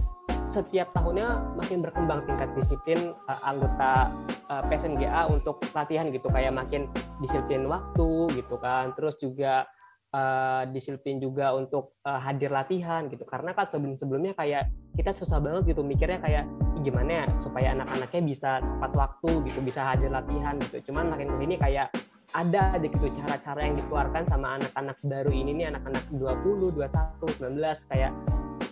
[0.46, 4.14] setiap tahunnya makin berkembang tingkat disiplin uh, anggota
[4.46, 6.30] uh, PSMGA untuk latihan gitu.
[6.30, 6.86] Kayak makin
[7.18, 8.94] disiplin waktu gitu kan.
[8.94, 9.66] Terus juga
[10.14, 13.26] uh, disiplin juga untuk uh, hadir latihan gitu.
[13.26, 16.44] Karena kan sebelum sebelumnya kayak kita susah banget gitu mikirnya kayak
[16.80, 20.90] gimana ya supaya anak-anaknya bisa tepat waktu gitu bisa hadir latihan gitu.
[20.90, 21.90] Cuman makin ke sini kayak
[22.36, 28.12] ada gitu cara-cara yang dikeluarkan sama anak-anak baru ini nih anak-anak 20, 21, 19 kayak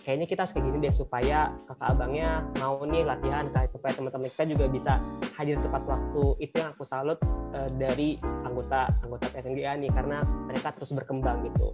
[0.05, 4.29] kayaknya kita harus kayak gini deh supaya kakak abangnya mau nih latihan kayak supaya teman-teman
[4.29, 4.92] kita juga bisa
[5.40, 6.24] hadir tepat waktu.
[6.44, 7.16] Itu yang aku salut
[7.57, 11.72] uh, dari anggota anggota PSNGA nih karena mereka terus berkembang gitu.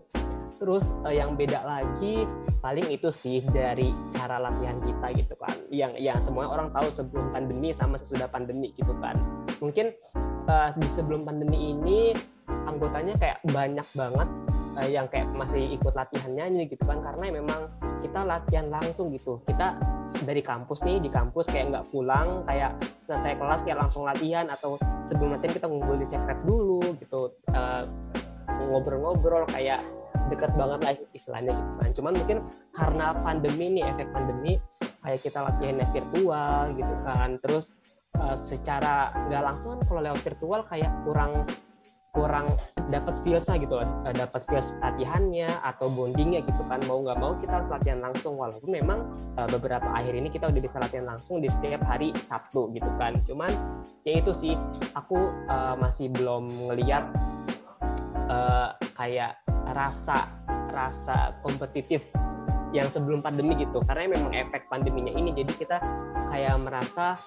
[0.62, 2.22] Terus uh, yang beda lagi
[2.62, 5.58] paling itu sih dari cara latihan kita gitu kan.
[5.74, 9.18] Yang yang semua orang tahu sebelum pandemi sama sesudah pandemi gitu kan.
[9.58, 9.90] Mungkin
[10.46, 12.14] uh, di sebelum pandemi ini
[12.68, 14.28] anggotanya kayak banyak banget
[14.78, 17.02] uh, yang kayak masih ikut latihan nyanyi gitu kan.
[17.02, 17.68] Karena memang
[18.00, 19.42] kita latihan langsung gitu.
[19.44, 19.76] Kita
[20.24, 24.76] dari kampus nih di kampus kayak nggak pulang kayak selesai kelas kayak langsung latihan atau
[25.08, 27.34] sebelum latihan kita ngumpul di secret dulu gitu.
[27.52, 27.88] Uh,
[28.60, 29.80] ngobrol-ngobrol kayak
[30.30, 31.90] dekat banget lah istilahnya gitu kan.
[31.96, 32.38] Cuman mungkin
[32.76, 34.52] karena pandemi nih efek pandemi
[35.02, 37.28] kayak kita latihannya virtual gitu kan.
[37.42, 37.74] Terus
[38.18, 41.46] uh, secara nggak langsung kan kalau lewat virtual kayak kurang
[42.10, 42.58] kurang
[42.90, 46.82] dapat feelsnya gitu eh, dapat feels latihannya atau bondingnya gitu kan.
[46.90, 48.34] Mau nggak mau kita harus latihan langsung.
[48.34, 52.74] Walaupun memang uh, beberapa akhir ini kita udah bisa latihan langsung di setiap hari Sabtu
[52.74, 53.22] gitu kan.
[53.22, 53.54] Cuman
[54.02, 54.58] ya itu sih.
[54.98, 57.06] Aku uh, masih belum ngeliat
[58.26, 59.38] uh, kayak
[59.70, 60.26] rasa
[60.74, 62.10] rasa kompetitif
[62.74, 63.78] yang sebelum pandemi gitu.
[63.86, 65.30] Karena memang efek pandeminya ini.
[65.30, 65.78] Jadi kita
[66.34, 67.22] kayak merasa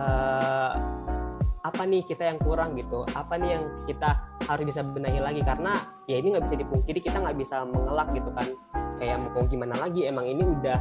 [0.00, 0.72] uh,
[1.66, 3.02] apa nih kita yang kurang gitu?
[3.18, 5.42] Apa nih yang kita harus bisa benahi lagi?
[5.42, 8.48] Karena ya ini nggak bisa dipungkiri kita nggak bisa mengelak gitu kan.
[8.96, 10.78] Kayak mau gimana lagi emang ini udah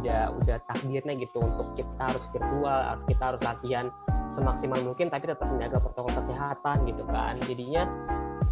[0.00, 1.44] udah udah takdirnya gitu.
[1.44, 3.86] Untuk kita harus virtual harus kita harus latihan
[4.30, 7.36] semaksimal mungkin tapi tetap menjaga protokol kesehatan gitu kan.
[7.44, 7.84] Jadinya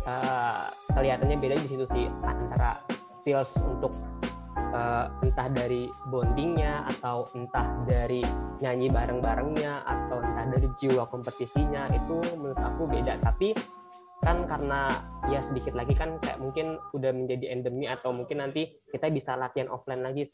[0.04, 2.84] uh, kelihatannya beda di situ sih antara
[3.24, 3.96] feels untuk
[4.78, 8.22] uh, entah dari bondingnya atau entah dari
[8.62, 13.18] nyanyi bareng-barengnya atau entah dari jiwa kompetisinya itu menurut aku beda.
[13.18, 13.58] Tapi
[14.18, 14.98] kan karena
[15.30, 19.70] ya sedikit lagi kan kayak mungkin udah menjadi endemi atau mungkin nanti kita bisa latihan
[19.70, 20.26] offline lagi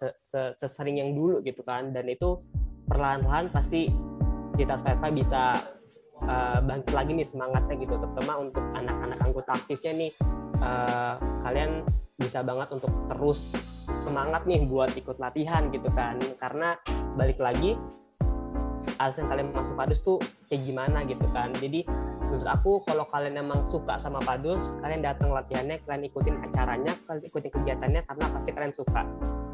[0.53, 1.93] sesering yang dulu gitu kan.
[1.97, 2.41] Dan itu
[2.89, 3.89] perlahan-lahan pasti
[4.55, 5.43] kita Feva bisa
[6.25, 7.95] uh, bangkit lagi nih semangatnya gitu.
[7.97, 10.11] Terutama untuk anak-anak anggota aktifnya nih
[10.65, 13.39] uh, kalian bisa banget untuk terus
[14.07, 16.19] semangat nih buat ikut latihan gitu kan.
[16.39, 16.79] Karena
[17.19, 17.75] balik lagi
[19.03, 21.51] alasan kalian masuk padus tuh kayak gimana gitu kan.
[21.59, 21.83] Jadi
[22.35, 27.25] menurut aku kalau kalian emang suka sama padus kalian datang latihannya kalian ikutin acaranya kalian
[27.31, 29.03] ikutin kegiatannya karena pasti kalian suka.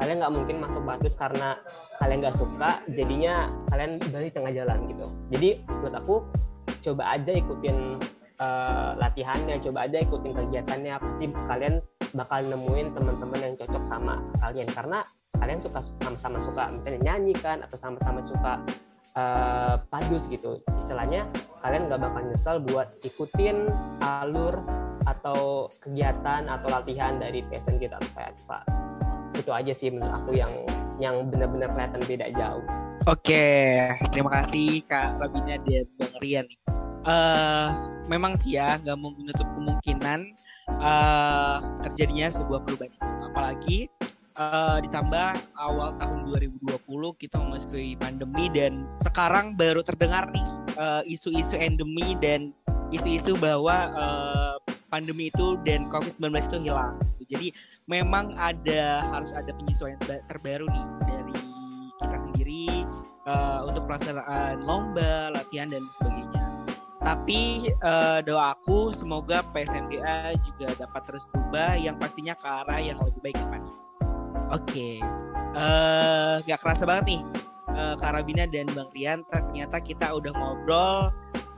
[0.01, 1.57] Kalian nggak mungkin masuk padus karena
[2.01, 5.07] kalian nggak suka jadinya kalian dari tengah jalan gitu.
[5.33, 6.15] Jadi menurut aku
[6.81, 7.77] coba aja ikutin
[8.41, 10.93] uh, latihannya coba aja ikutin kegiatannya.
[10.97, 11.75] Pasti kalian
[12.13, 14.69] bakal nemuin teman-teman yang cocok sama kalian.
[14.71, 15.03] Karena
[15.39, 18.61] kalian suka sama-sama suka misalnya nyanyi kan atau sama-sama suka
[19.15, 20.61] uh, padus gitu.
[20.77, 21.25] Istilahnya
[21.61, 23.69] kalian nggak bakal nyesel buat ikutin
[24.01, 24.59] alur
[25.09, 28.81] atau kegiatan atau latihan dari PSN kita Pak
[29.41, 30.53] itu aja sih menurut aku yang
[31.01, 32.65] yang benar-benar kelihatan beda jauh.
[33.09, 36.47] Oke terima kasih Kak Rabina dan Bang Rian.
[37.01, 37.67] Uh,
[38.05, 40.37] memang sih ya nggak menutup kemungkinan
[40.81, 43.79] uh, terjadinya sebuah perubahan itu apalagi
[44.35, 46.19] uh, ditambah awal tahun
[46.59, 50.47] 2020 kita memasuki pandemi dan sekarang baru terdengar nih
[51.05, 52.49] isu isu-isu endemi dan
[52.91, 54.55] isu-isu bahwa uh,
[54.91, 56.99] pandemi itu dan COVID-19 itu hilang.
[57.31, 57.47] Jadi
[57.87, 61.35] memang ada harus ada penyesuaian terbaru nih dari
[62.03, 62.67] kita sendiri
[63.23, 66.40] uh, untuk pelaksanaan lomba, latihan dan sebagainya.
[67.01, 73.21] Tapi uh, doaku semoga PSMGA juga dapat terus berubah yang pastinya ke arah yang lebih
[73.25, 73.61] baik depan.
[74.51, 74.95] Oke, okay.
[75.57, 77.21] uh, eh, gak kerasa banget nih
[77.73, 81.09] uh, Karabina dan Bang Rian ternyata kita udah ngobrol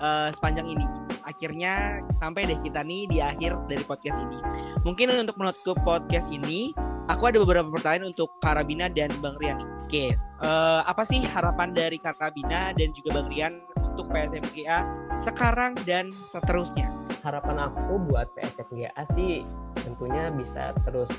[0.03, 0.85] uh, sepanjang ini.
[1.23, 4.37] Akhirnya sampai deh kita nih di akhir dari podcast ini.
[4.83, 6.75] Mungkin untuk menutup podcast ini,
[7.07, 9.63] aku ada beberapa pertanyaan untuk Karabina dan Bang Rian.
[9.87, 10.11] Oke,
[10.43, 14.83] uh, apa sih harapan dari Karabina dan juga Bang Rian untuk PSMGA
[15.23, 16.91] sekarang dan seterusnya?
[17.23, 19.47] Harapan aku buat PSMGA sih
[19.79, 21.11] tentunya bisa terus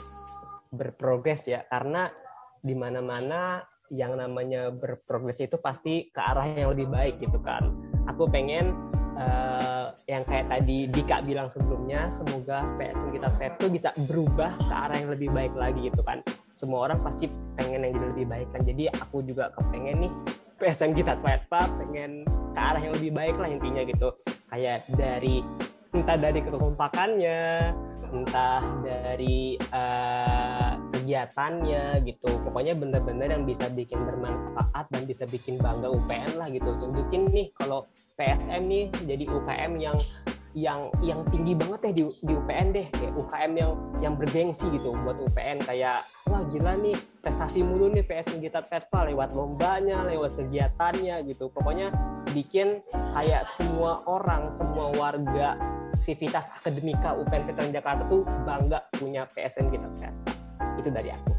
[0.74, 2.12] berprogres ya karena
[2.60, 7.72] di mana-mana yang namanya berprogres itu pasti ke arah yang lebih baik gitu kan.
[8.08, 8.72] Aku pengen
[9.20, 14.74] uh, yang kayak tadi Dika bilang sebelumnya, semoga PSM kita PF itu bisa berubah ke
[14.74, 16.24] arah yang lebih baik lagi gitu kan.
[16.54, 18.62] Semua orang pasti pengen yang jadi lebih baik kan.
[18.64, 20.12] Jadi aku juga kepengen nih
[20.58, 24.14] PSM kita Pak pengen ke arah yang lebih baik lah intinya gitu
[24.48, 25.42] kayak dari
[25.90, 27.74] entah dari kekompakannya
[28.14, 30.73] entah dari uh,
[31.04, 32.32] kegiatannya gitu.
[32.48, 36.72] Pokoknya bener-bener yang bisa bikin bermanfaat dan bisa bikin bangga UPN lah gitu.
[36.80, 37.84] Tunjukin nih kalau
[38.16, 40.00] PSM nih jadi UKM yang
[40.54, 42.86] yang yang tinggi banget ya di, di UPN deh.
[42.88, 48.06] Kayak UKM yang yang bergengsi gitu buat UPN kayak wah gila nih prestasi mulu nih
[48.08, 51.52] PSM kita Perva lewat lombanya lewat kegiatannya gitu.
[51.52, 51.92] Pokoknya
[52.32, 52.80] bikin
[53.12, 55.60] kayak semua orang semua warga
[55.92, 60.43] sivitas akademika UPN Veteran Jakarta tuh bangga punya PSM kita Perva
[60.80, 61.34] itu dari aku.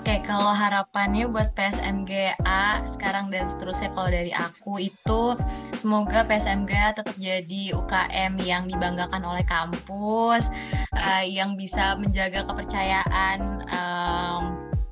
[0.00, 5.36] Oke, kalau harapannya buat PSMGA sekarang dan seterusnya kalau dari aku itu
[5.76, 10.48] semoga PSMGA tetap jadi UKM yang dibanggakan oleh kampus,
[10.96, 14.42] uh, yang bisa menjaga kepercayaan um,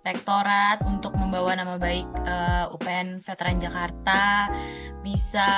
[0.04, 4.52] rektorat untuk membawa nama baik uh, eh, UPN Veteran Jakarta,
[5.00, 5.48] bisa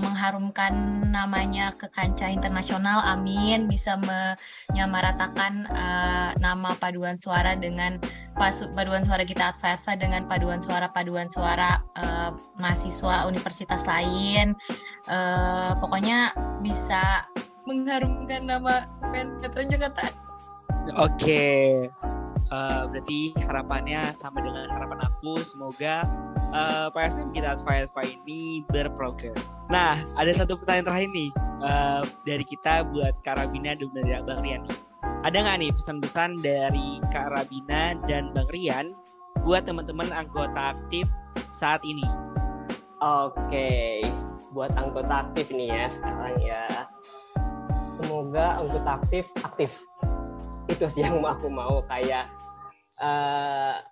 [0.00, 0.72] mengharumkan
[1.12, 3.04] namanya ke kancah internasional.
[3.04, 3.68] Amin.
[3.68, 8.00] Bisa menyamaratakan uh, nama paduan suara dengan
[8.74, 14.56] paduan suara kita Adva dengan paduan suara paduan suara uh, mahasiswa universitas lain.
[15.04, 16.32] Uh, pokoknya
[16.64, 17.28] bisa
[17.68, 18.88] mengharumkan nama
[19.44, 20.08] Veteran Jakarta.
[20.96, 21.12] Oke.
[21.20, 21.92] Okay
[22.50, 26.04] uh, berarti harapannya sama dengan harapan aku semoga
[26.52, 29.38] uh, eh, PSM kita Adva ini berprogres.
[29.70, 31.30] Nah, ada satu pertanyaan terakhir nih
[31.62, 33.90] uh, dari kita buat Karabina dan
[34.26, 34.62] Bang Rian.
[35.20, 38.92] Ada nggak nih pesan-pesan dari Karabina dan Bang Rian
[39.44, 41.06] buat teman-teman anggota aktif
[41.56, 42.04] saat ini?
[43.00, 44.04] Oke,
[44.52, 46.64] buat anggota aktif nih ya sekarang ya.
[47.94, 49.72] Semoga anggota aktif aktif
[50.70, 52.30] itu sih yang aku mau kayak
[53.00, 53.89] kadang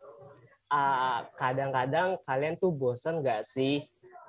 [0.73, 3.85] uh, uh, kadang-kadang kalian tuh bosen nggak sih?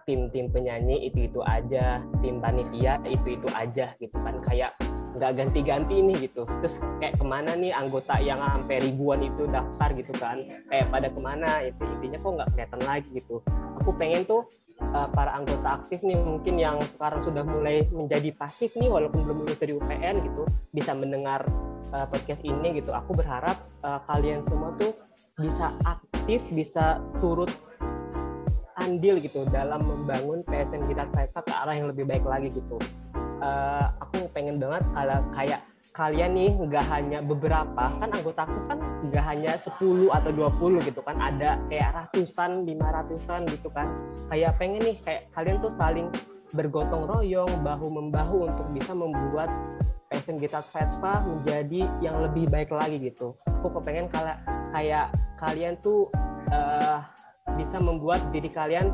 [0.07, 4.73] Tim-tim penyanyi itu itu aja tim panitia itu itu aja gitu kan kayak
[5.13, 6.49] nggak ganti-ganti nih gitu.
[6.63, 10.41] Terus kayak ke mana nih anggota yang sampai ribuan itu daftar gitu kan?
[10.71, 13.35] Kayak pada ke mana itu intinya kok nggak kelihatan lagi gitu.
[13.85, 14.49] Aku pengen tuh
[14.81, 19.45] uh, para anggota aktif nih mungkin yang sekarang sudah mulai menjadi pasif nih walaupun belum
[19.45, 21.45] lulus dari UPN gitu bisa mendengar
[21.93, 22.95] uh, podcast ini gitu.
[22.97, 24.97] Aku berharap uh, kalian semua tuh
[25.37, 27.51] bisa aktif bisa turut
[28.79, 31.05] andil gitu dalam membangun PSN kita
[31.43, 32.79] ke arah yang lebih baik lagi gitu.
[33.39, 35.61] Uh, aku pengen banget kalau kayak
[35.95, 41.01] kalian nih nggak hanya beberapa kan anggota aktif kan nggak hanya 10 atau 20 gitu
[41.03, 43.87] kan ada kayak ratusan lima ratusan gitu kan.
[44.31, 46.07] Kayak pengen nih kayak kalian tuh saling
[46.55, 49.51] bergotong royong bahu membahu untuk bisa membuat
[50.09, 53.37] passion kita Fatfa menjadi yang lebih baik lagi gitu.
[53.61, 54.33] Aku kepengen kalau
[54.71, 56.11] kayak kalian tuh
[56.51, 57.01] uh,
[57.55, 58.91] bisa membuat diri kalian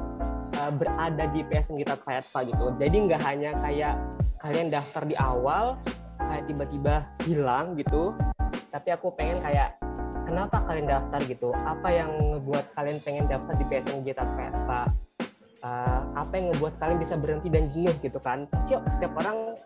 [0.60, 2.72] uh, berada di passion kita Fatfa gitu.
[2.80, 4.00] Jadi nggak hanya kayak
[4.44, 5.80] kalian daftar di awal
[6.22, 8.14] kayak tiba-tiba hilang gitu
[8.76, 9.80] tapi aku pengen kayak
[10.28, 11.56] kenapa kalian daftar gitu?
[11.56, 14.28] Apa yang ngebuat kalian pengen daftar di PSN Gita
[14.68, 15.15] Pak
[15.66, 18.46] uh, apa yang ngebuat kalian bisa berhenti dan jenuh gitu kan.
[18.54, 19.58] Pasti setiap orang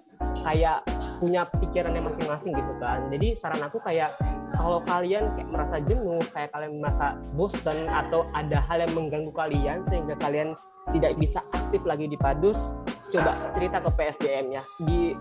[0.44, 0.84] kayak
[1.20, 3.12] punya pikiran yang masing-masing gitu kan.
[3.12, 4.16] Jadi saran aku kayak
[4.56, 9.84] kalau kalian kayak merasa jenuh kayak kalian merasa bosan atau ada hal yang mengganggu kalian
[9.92, 10.56] sehingga kalian
[10.96, 12.74] tidak bisa aktif lagi di Padus
[13.14, 14.64] coba cerita ke PSDM ya.
[14.82, 15.14] Di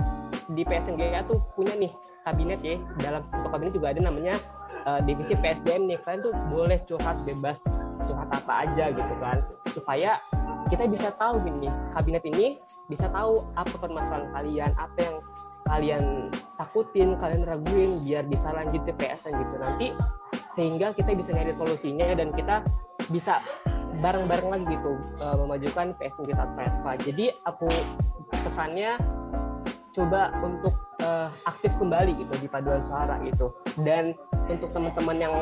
[0.49, 1.93] di PSNGA tuh punya nih
[2.25, 2.77] kabinet ya.
[3.03, 4.39] Dalam untuk kabinet juga ada namanya
[4.89, 7.61] uh, divisi PSDM nih kalian tuh boleh curhat bebas
[8.09, 9.45] curhat apa aja gitu kan.
[9.77, 10.17] Supaya
[10.73, 12.57] kita bisa tahu gini kabinet ini
[12.89, 15.17] bisa tahu apa permasalahan kalian apa yang
[15.69, 16.05] kalian
[16.57, 19.55] takutin kalian raguin biar bisa lanjut ke PSN gitu.
[19.61, 19.89] Nanti
[20.57, 22.65] sehingga kita bisa nyari solusinya dan kita
[23.13, 23.45] bisa
[24.01, 26.45] bareng-bareng lagi gitu uh, memajukan PSN kita
[27.05, 27.69] Jadi aku
[28.33, 28.97] pesannya
[29.93, 34.15] coba untuk uh, aktif kembali gitu di paduan suara gitu dan
[34.51, 35.35] untuk teman-teman yang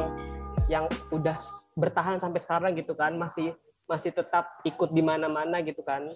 [0.67, 0.85] yang
[1.15, 1.39] udah
[1.79, 3.55] bertahan sampai sekarang gitu kan masih
[3.87, 6.11] masih tetap ikut di mana-mana gitu kan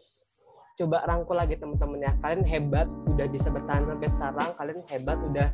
[0.75, 5.49] coba rangkul lagi teman-teman ya kalian hebat udah bisa bertahan sampai sekarang kalian hebat udah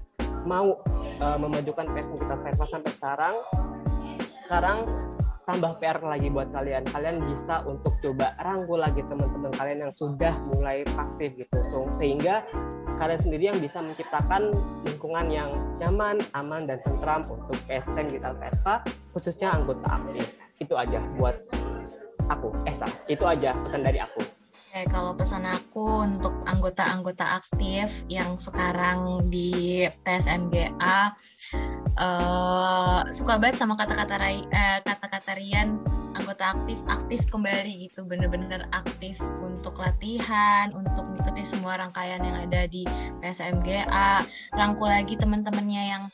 [0.46, 0.78] mau
[1.18, 2.34] uh, memajukan passion kita
[2.64, 3.34] sampai sekarang
[4.46, 4.78] sekarang
[5.46, 6.82] tambah PR lagi buat kalian.
[6.90, 11.58] Kalian bisa untuk coba rangkul lagi teman-teman kalian yang sudah mulai pasif gitu.
[11.70, 12.42] So, sehingga
[12.96, 14.56] kalian sendiri yang bisa menciptakan
[14.88, 18.82] lingkungan yang nyaman, aman, dan tentram untuk PSN kita PSPA,
[19.12, 20.40] khususnya anggota aktif.
[20.56, 21.36] Itu aja buat
[22.32, 22.88] aku, Esa.
[23.06, 24.24] Itu aja pesan dari aku.
[24.76, 31.16] Oke, kalau pesan aku untuk anggota-anggota aktif yang sekarang di PSMGA
[31.98, 35.78] uh, suka banget sama kata-kata uh, kata-kata Rian.
[36.16, 38.08] Anggota aktif aktif kembali gitu.
[38.08, 42.88] Bener-bener aktif untuk latihan untuk mengikuti semua rangkaian yang ada di
[43.20, 44.24] PSMGA
[44.56, 46.04] rangkul lagi teman-temannya yang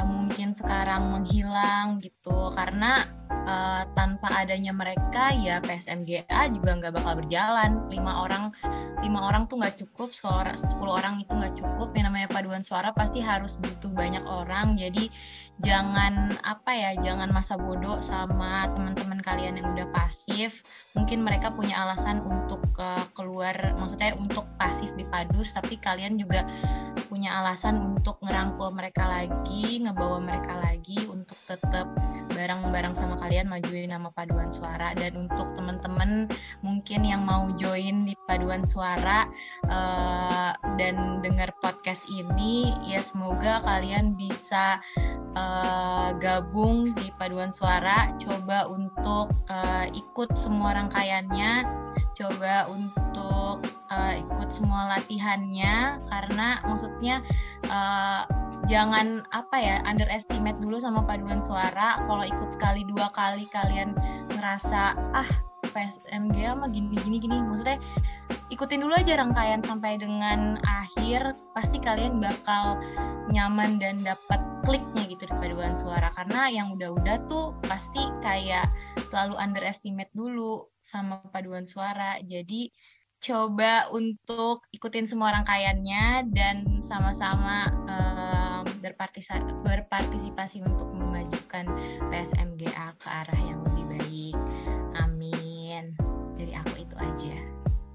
[0.00, 2.48] uh, mungkin sekarang menghilang gitu.
[2.56, 7.86] Karena uh, tanpa adanya mereka ya PSMGA juga nggak bakal berjalan.
[7.88, 8.54] Lima orang
[9.00, 11.94] lima orang tuh nggak cukup sepuluh orang itu nggak cukup.
[11.94, 14.74] Yang namanya paduan suara pasti harus butuh banyak orang.
[14.74, 15.08] Jadi
[15.60, 20.62] jangan apa ya jangan masa bodoh sama teman-teman kalian yang udah pasif.
[20.98, 26.44] Mungkin mereka punya alasan untuk uh, keluar maksudnya untuk pasif di padus tapi kalian juga
[27.10, 31.90] punya alasan untuk ngerangkul mereka lagi ngebawa mereka lagi untuk tetap
[32.32, 34.96] bareng-bareng sama kalian majuin nama paduan suara.
[34.96, 36.26] Dan untuk teman-teman
[36.64, 39.28] mungkin yang mau join di paduan suara
[39.68, 44.80] uh, dan dengar podcast ini ya semoga kalian bisa
[45.36, 48.10] uh, gabung di paduan suara.
[48.16, 51.68] Coba untuk uh, ikut semua rangkaiannya
[52.20, 57.24] coba untuk uh, ikut semua latihannya karena maksudnya
[57.72, 58.28] uh,
[58.68, 61.96] jangan apa ya underestimate dulu sama paduan suara.
[62.04, 63.96] Kalau ikut sekali dua kali kalian
[64.36, 65.30] ngerasa ah
[65.70, 67.36] PSMG mah gini gini gini.
[67.40, 67.78] Maksudnya
[68.50, 72.78] ikutin dulu aja rangkaian sampai dengan akhir pasti kalian bakal
[73.30, 76.12] nyaman dan dapat kliknya gitu di paduan suara.
[76.12, 78.68] Karena yang udah-udah tuh pasti kayak
[79.06, 82.20] selalu underestimate dulu sama paduan suara.
[82.20, 82.70] Jadi
[83.20, 91.68] coba untuk ikutin semua rangkaiannya dan sama-sama um, berpartisipasi, berpartisipasi untuk memajukan
[92.08, 94.36] PSMGA ke arah yang lebih baik.
[97.20, 97.36] Aja.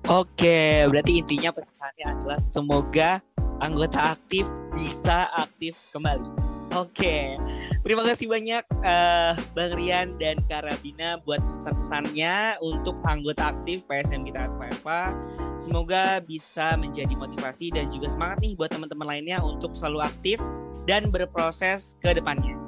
[0.06, 3.12] Oke, berarti intinya pesannya adalah semoga
[3.58, 4.46] anggota aktif
[4.78, 6.46] bisa aktif kembali.
[6.76, 7.40] Oke,
[7.88, 14.52] terima kasih banyak uh, Bang Rian dan Karabina buat pesan-pesannya untuk anggota aktif PSM kita
[14.52, 15.16] Atfa
[15.56, 20.38] Semoga bisa menjadi motivasi dan juga semangat nih buat teman-teman lainnya untuk selalu aktif
[20.84, 22.60] dan berproses ke depannya.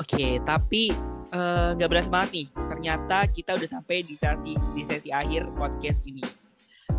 [0.00, 0.96] Oke, tapi
[1.30, 6.00] nggak uh, berasa banget nih ternyata kita udah sampai di sesi di sesi akhir podcast
[6.06, 6.22] ini.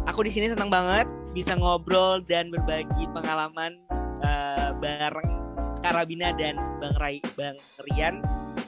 [0.10, 1.06] Aku di sini senang banget
[1.36, 3.78] bisa ngobrol dan berbagi pengalaman
[4.24, 5.30] uh, bareng
[5.82, 7.58] Karabina dan Bang Rai, Bang
[7.90, 8.22] Rian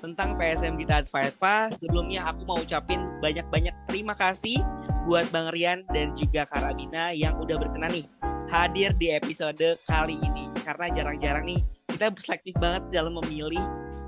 [0.04, 1.72] tentang PSM Gita Advaita.
[1.80, 4.60] Sebelumnya aku mau ucapin banyak-banyak terima kasih
[5.08, 8.06] buat Bang Rian dan juga Karabina yang udah berkenan nih
[8.52, 13.62] hadir di episode kali ini karena jarang-jarang nih kita selektif banget dalam memilih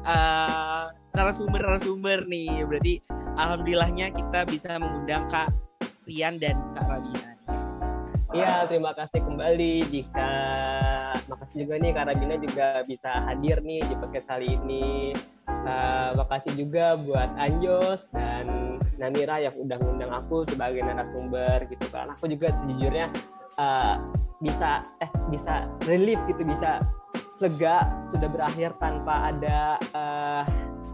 [0.06, 2.68] uh, narasumber-narasumber nih.
[2.68, 2.94] Berarti
[3.40, 5.50] alhamdulillahnya kita bisa mengundang Kak
[6.06, 7.32] Rian dan Kak Rabina.
[8.36, 10.36] Iya, terima kasih kembali Dika.
[11.32, 15.16] Makasih juga nih Kak Rabina juga bisa hadir nih di podcast kali ini.
[15.66, 22.12] Uh, makasih juga buat Anjos dan Namira yang udah ngundang aku sebagai narasumber gitu kan.
[22.14, 23.10] Aku juga sejujurnya
[23.56, 23.98] uh,
[24.44, 26.84] bisa eh bisa relief gitu bisa
[27.40, 30.44] lega sudah berakhir tanpa ada uh,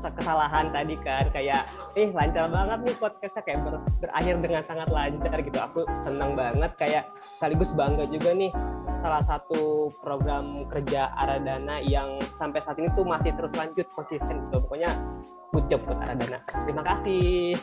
[0.09, 5.37] kesalahan tadi kan kayak ih lancar banget nih podcastnya kayak ber, berakhir dengan sangat lancar
[5.45, 5.59] gitu.
[5.61, 7.03] Aku senang banget kayak
[7.37, 8.49] sekaligus bangga juga nih
[8.97, 14.65] salah satu program kerja Aradana yang sampai saat ini tuh masih terus lanjut konsisten gitu.
[14.65, 14.97] Pokoknya
[15.67, 17.59] job buat Aradana terima kasih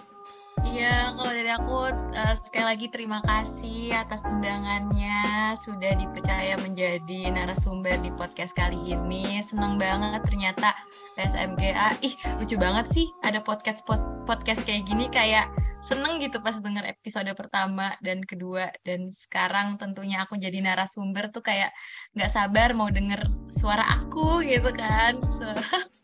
[0.67, 7.99] Iya, kalau dari aku uh, sekali lagi terima kasih atas undangannya sudah dipercaya menjadi narasumber
[8.03, 9.39] di podcast kali ini.
[9.45, 10.75] Senang banget ternyata
[11.15, 11.99] PSMGA.
[12.03, 13.87] Ih, lucu banget sih ada podcast
[14.27, 15.47] podcast kayak gini kayak
[15.79, 21.47] seneng gitu pas denger episode pertama dan kedua dan sekarang tentunya aku jadi narasumber tuh
[21.47, 21.71] kayak
[22.19, 25.23] nggak sabar mau denger suara aku gitu kan.
[25.31, 25.47] So,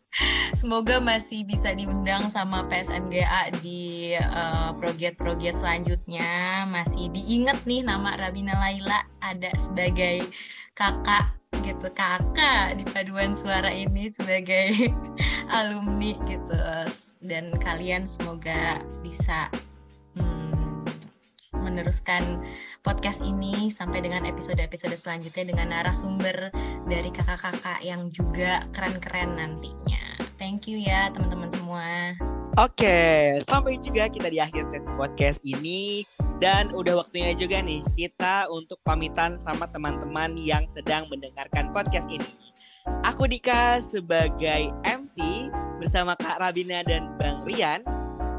[0.55, 6.63] Semoga masih bisa diundang sama PSMGA di uh, proyek-proyek selanjutnya.
[6.71, 10.23] Masih diingat nih nama Rabina Laila ada sebagai
[10.75, 14.91] kakak gitu kakak di paduan suara ini sebagai
[15.57, 16.59] alumni gitu
[17.25, 19.49] dan kalian semoga bisa
[21.75, 22.39] meneruskan
[22.87, 26.55] podcast ini sampai dengan episode-episode selanjutnya dengan narasumber
[26.87, 30.23] dari kakak-kakak yang juga keren-keren nantinya.
[30.39, 32.15] Thank you ya teman-teman semua.
[32.55, 36.07] Oke, sampai juga kita di akhir sesi podcast ini
[36.39, 42.31] dan udah waktunya juga nih kita untuk pamitan sama teman-teman yang sedang mendengarkan podcast ini.
[43.03, 45.51] Aku Dika sebagai MC
[45.83, 47.83] bersama Kak Rabina dan Bang Rian.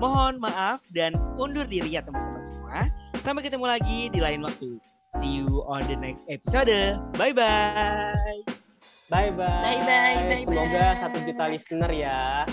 [0.00, 2.88] Mohon maaf dan undur diri ya teman-teman semua.
[3.26, 4.78] Sampai ketemu lagi di lain waktu.
[5.18, 6.70] See you on the next episode.
[7.18, 8.14] Bye-bye.
[9.10, 9.66] Bye bye.
[9.66, 10.14] Bye bye.
[10.30, 12.46] bye Semoga satu juta listener ya.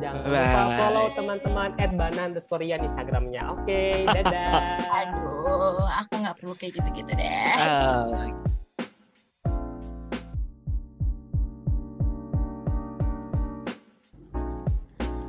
[0.00, 0.32] Jangan bye.
[0.32, 3.52] lupa follow teman-teman @bana underscore Instagramnya.
[3.52, 4.80] Oke, okay, dadah.
[5.04, 7.44] Aduh, aku nggak perlu kayak gitu-gitu deh.
[7.60, 8.32] Uh.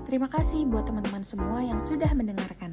[0.08, 2.72] Terima kasih buat teman-teman semua yang sudah mendengarkan.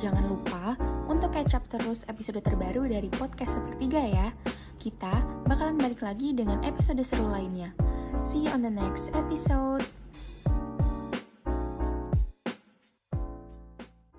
[0.00, 0.80] Jangan lupa
[1.12, 4.28] untuk catch up terus episode terbaru dari podcast Sepertiga ya.
[4.80, 7.76] Kita bakalan balik lagi dengan episode seru lainnya.
[8.24, 9.99] See you on the next episode.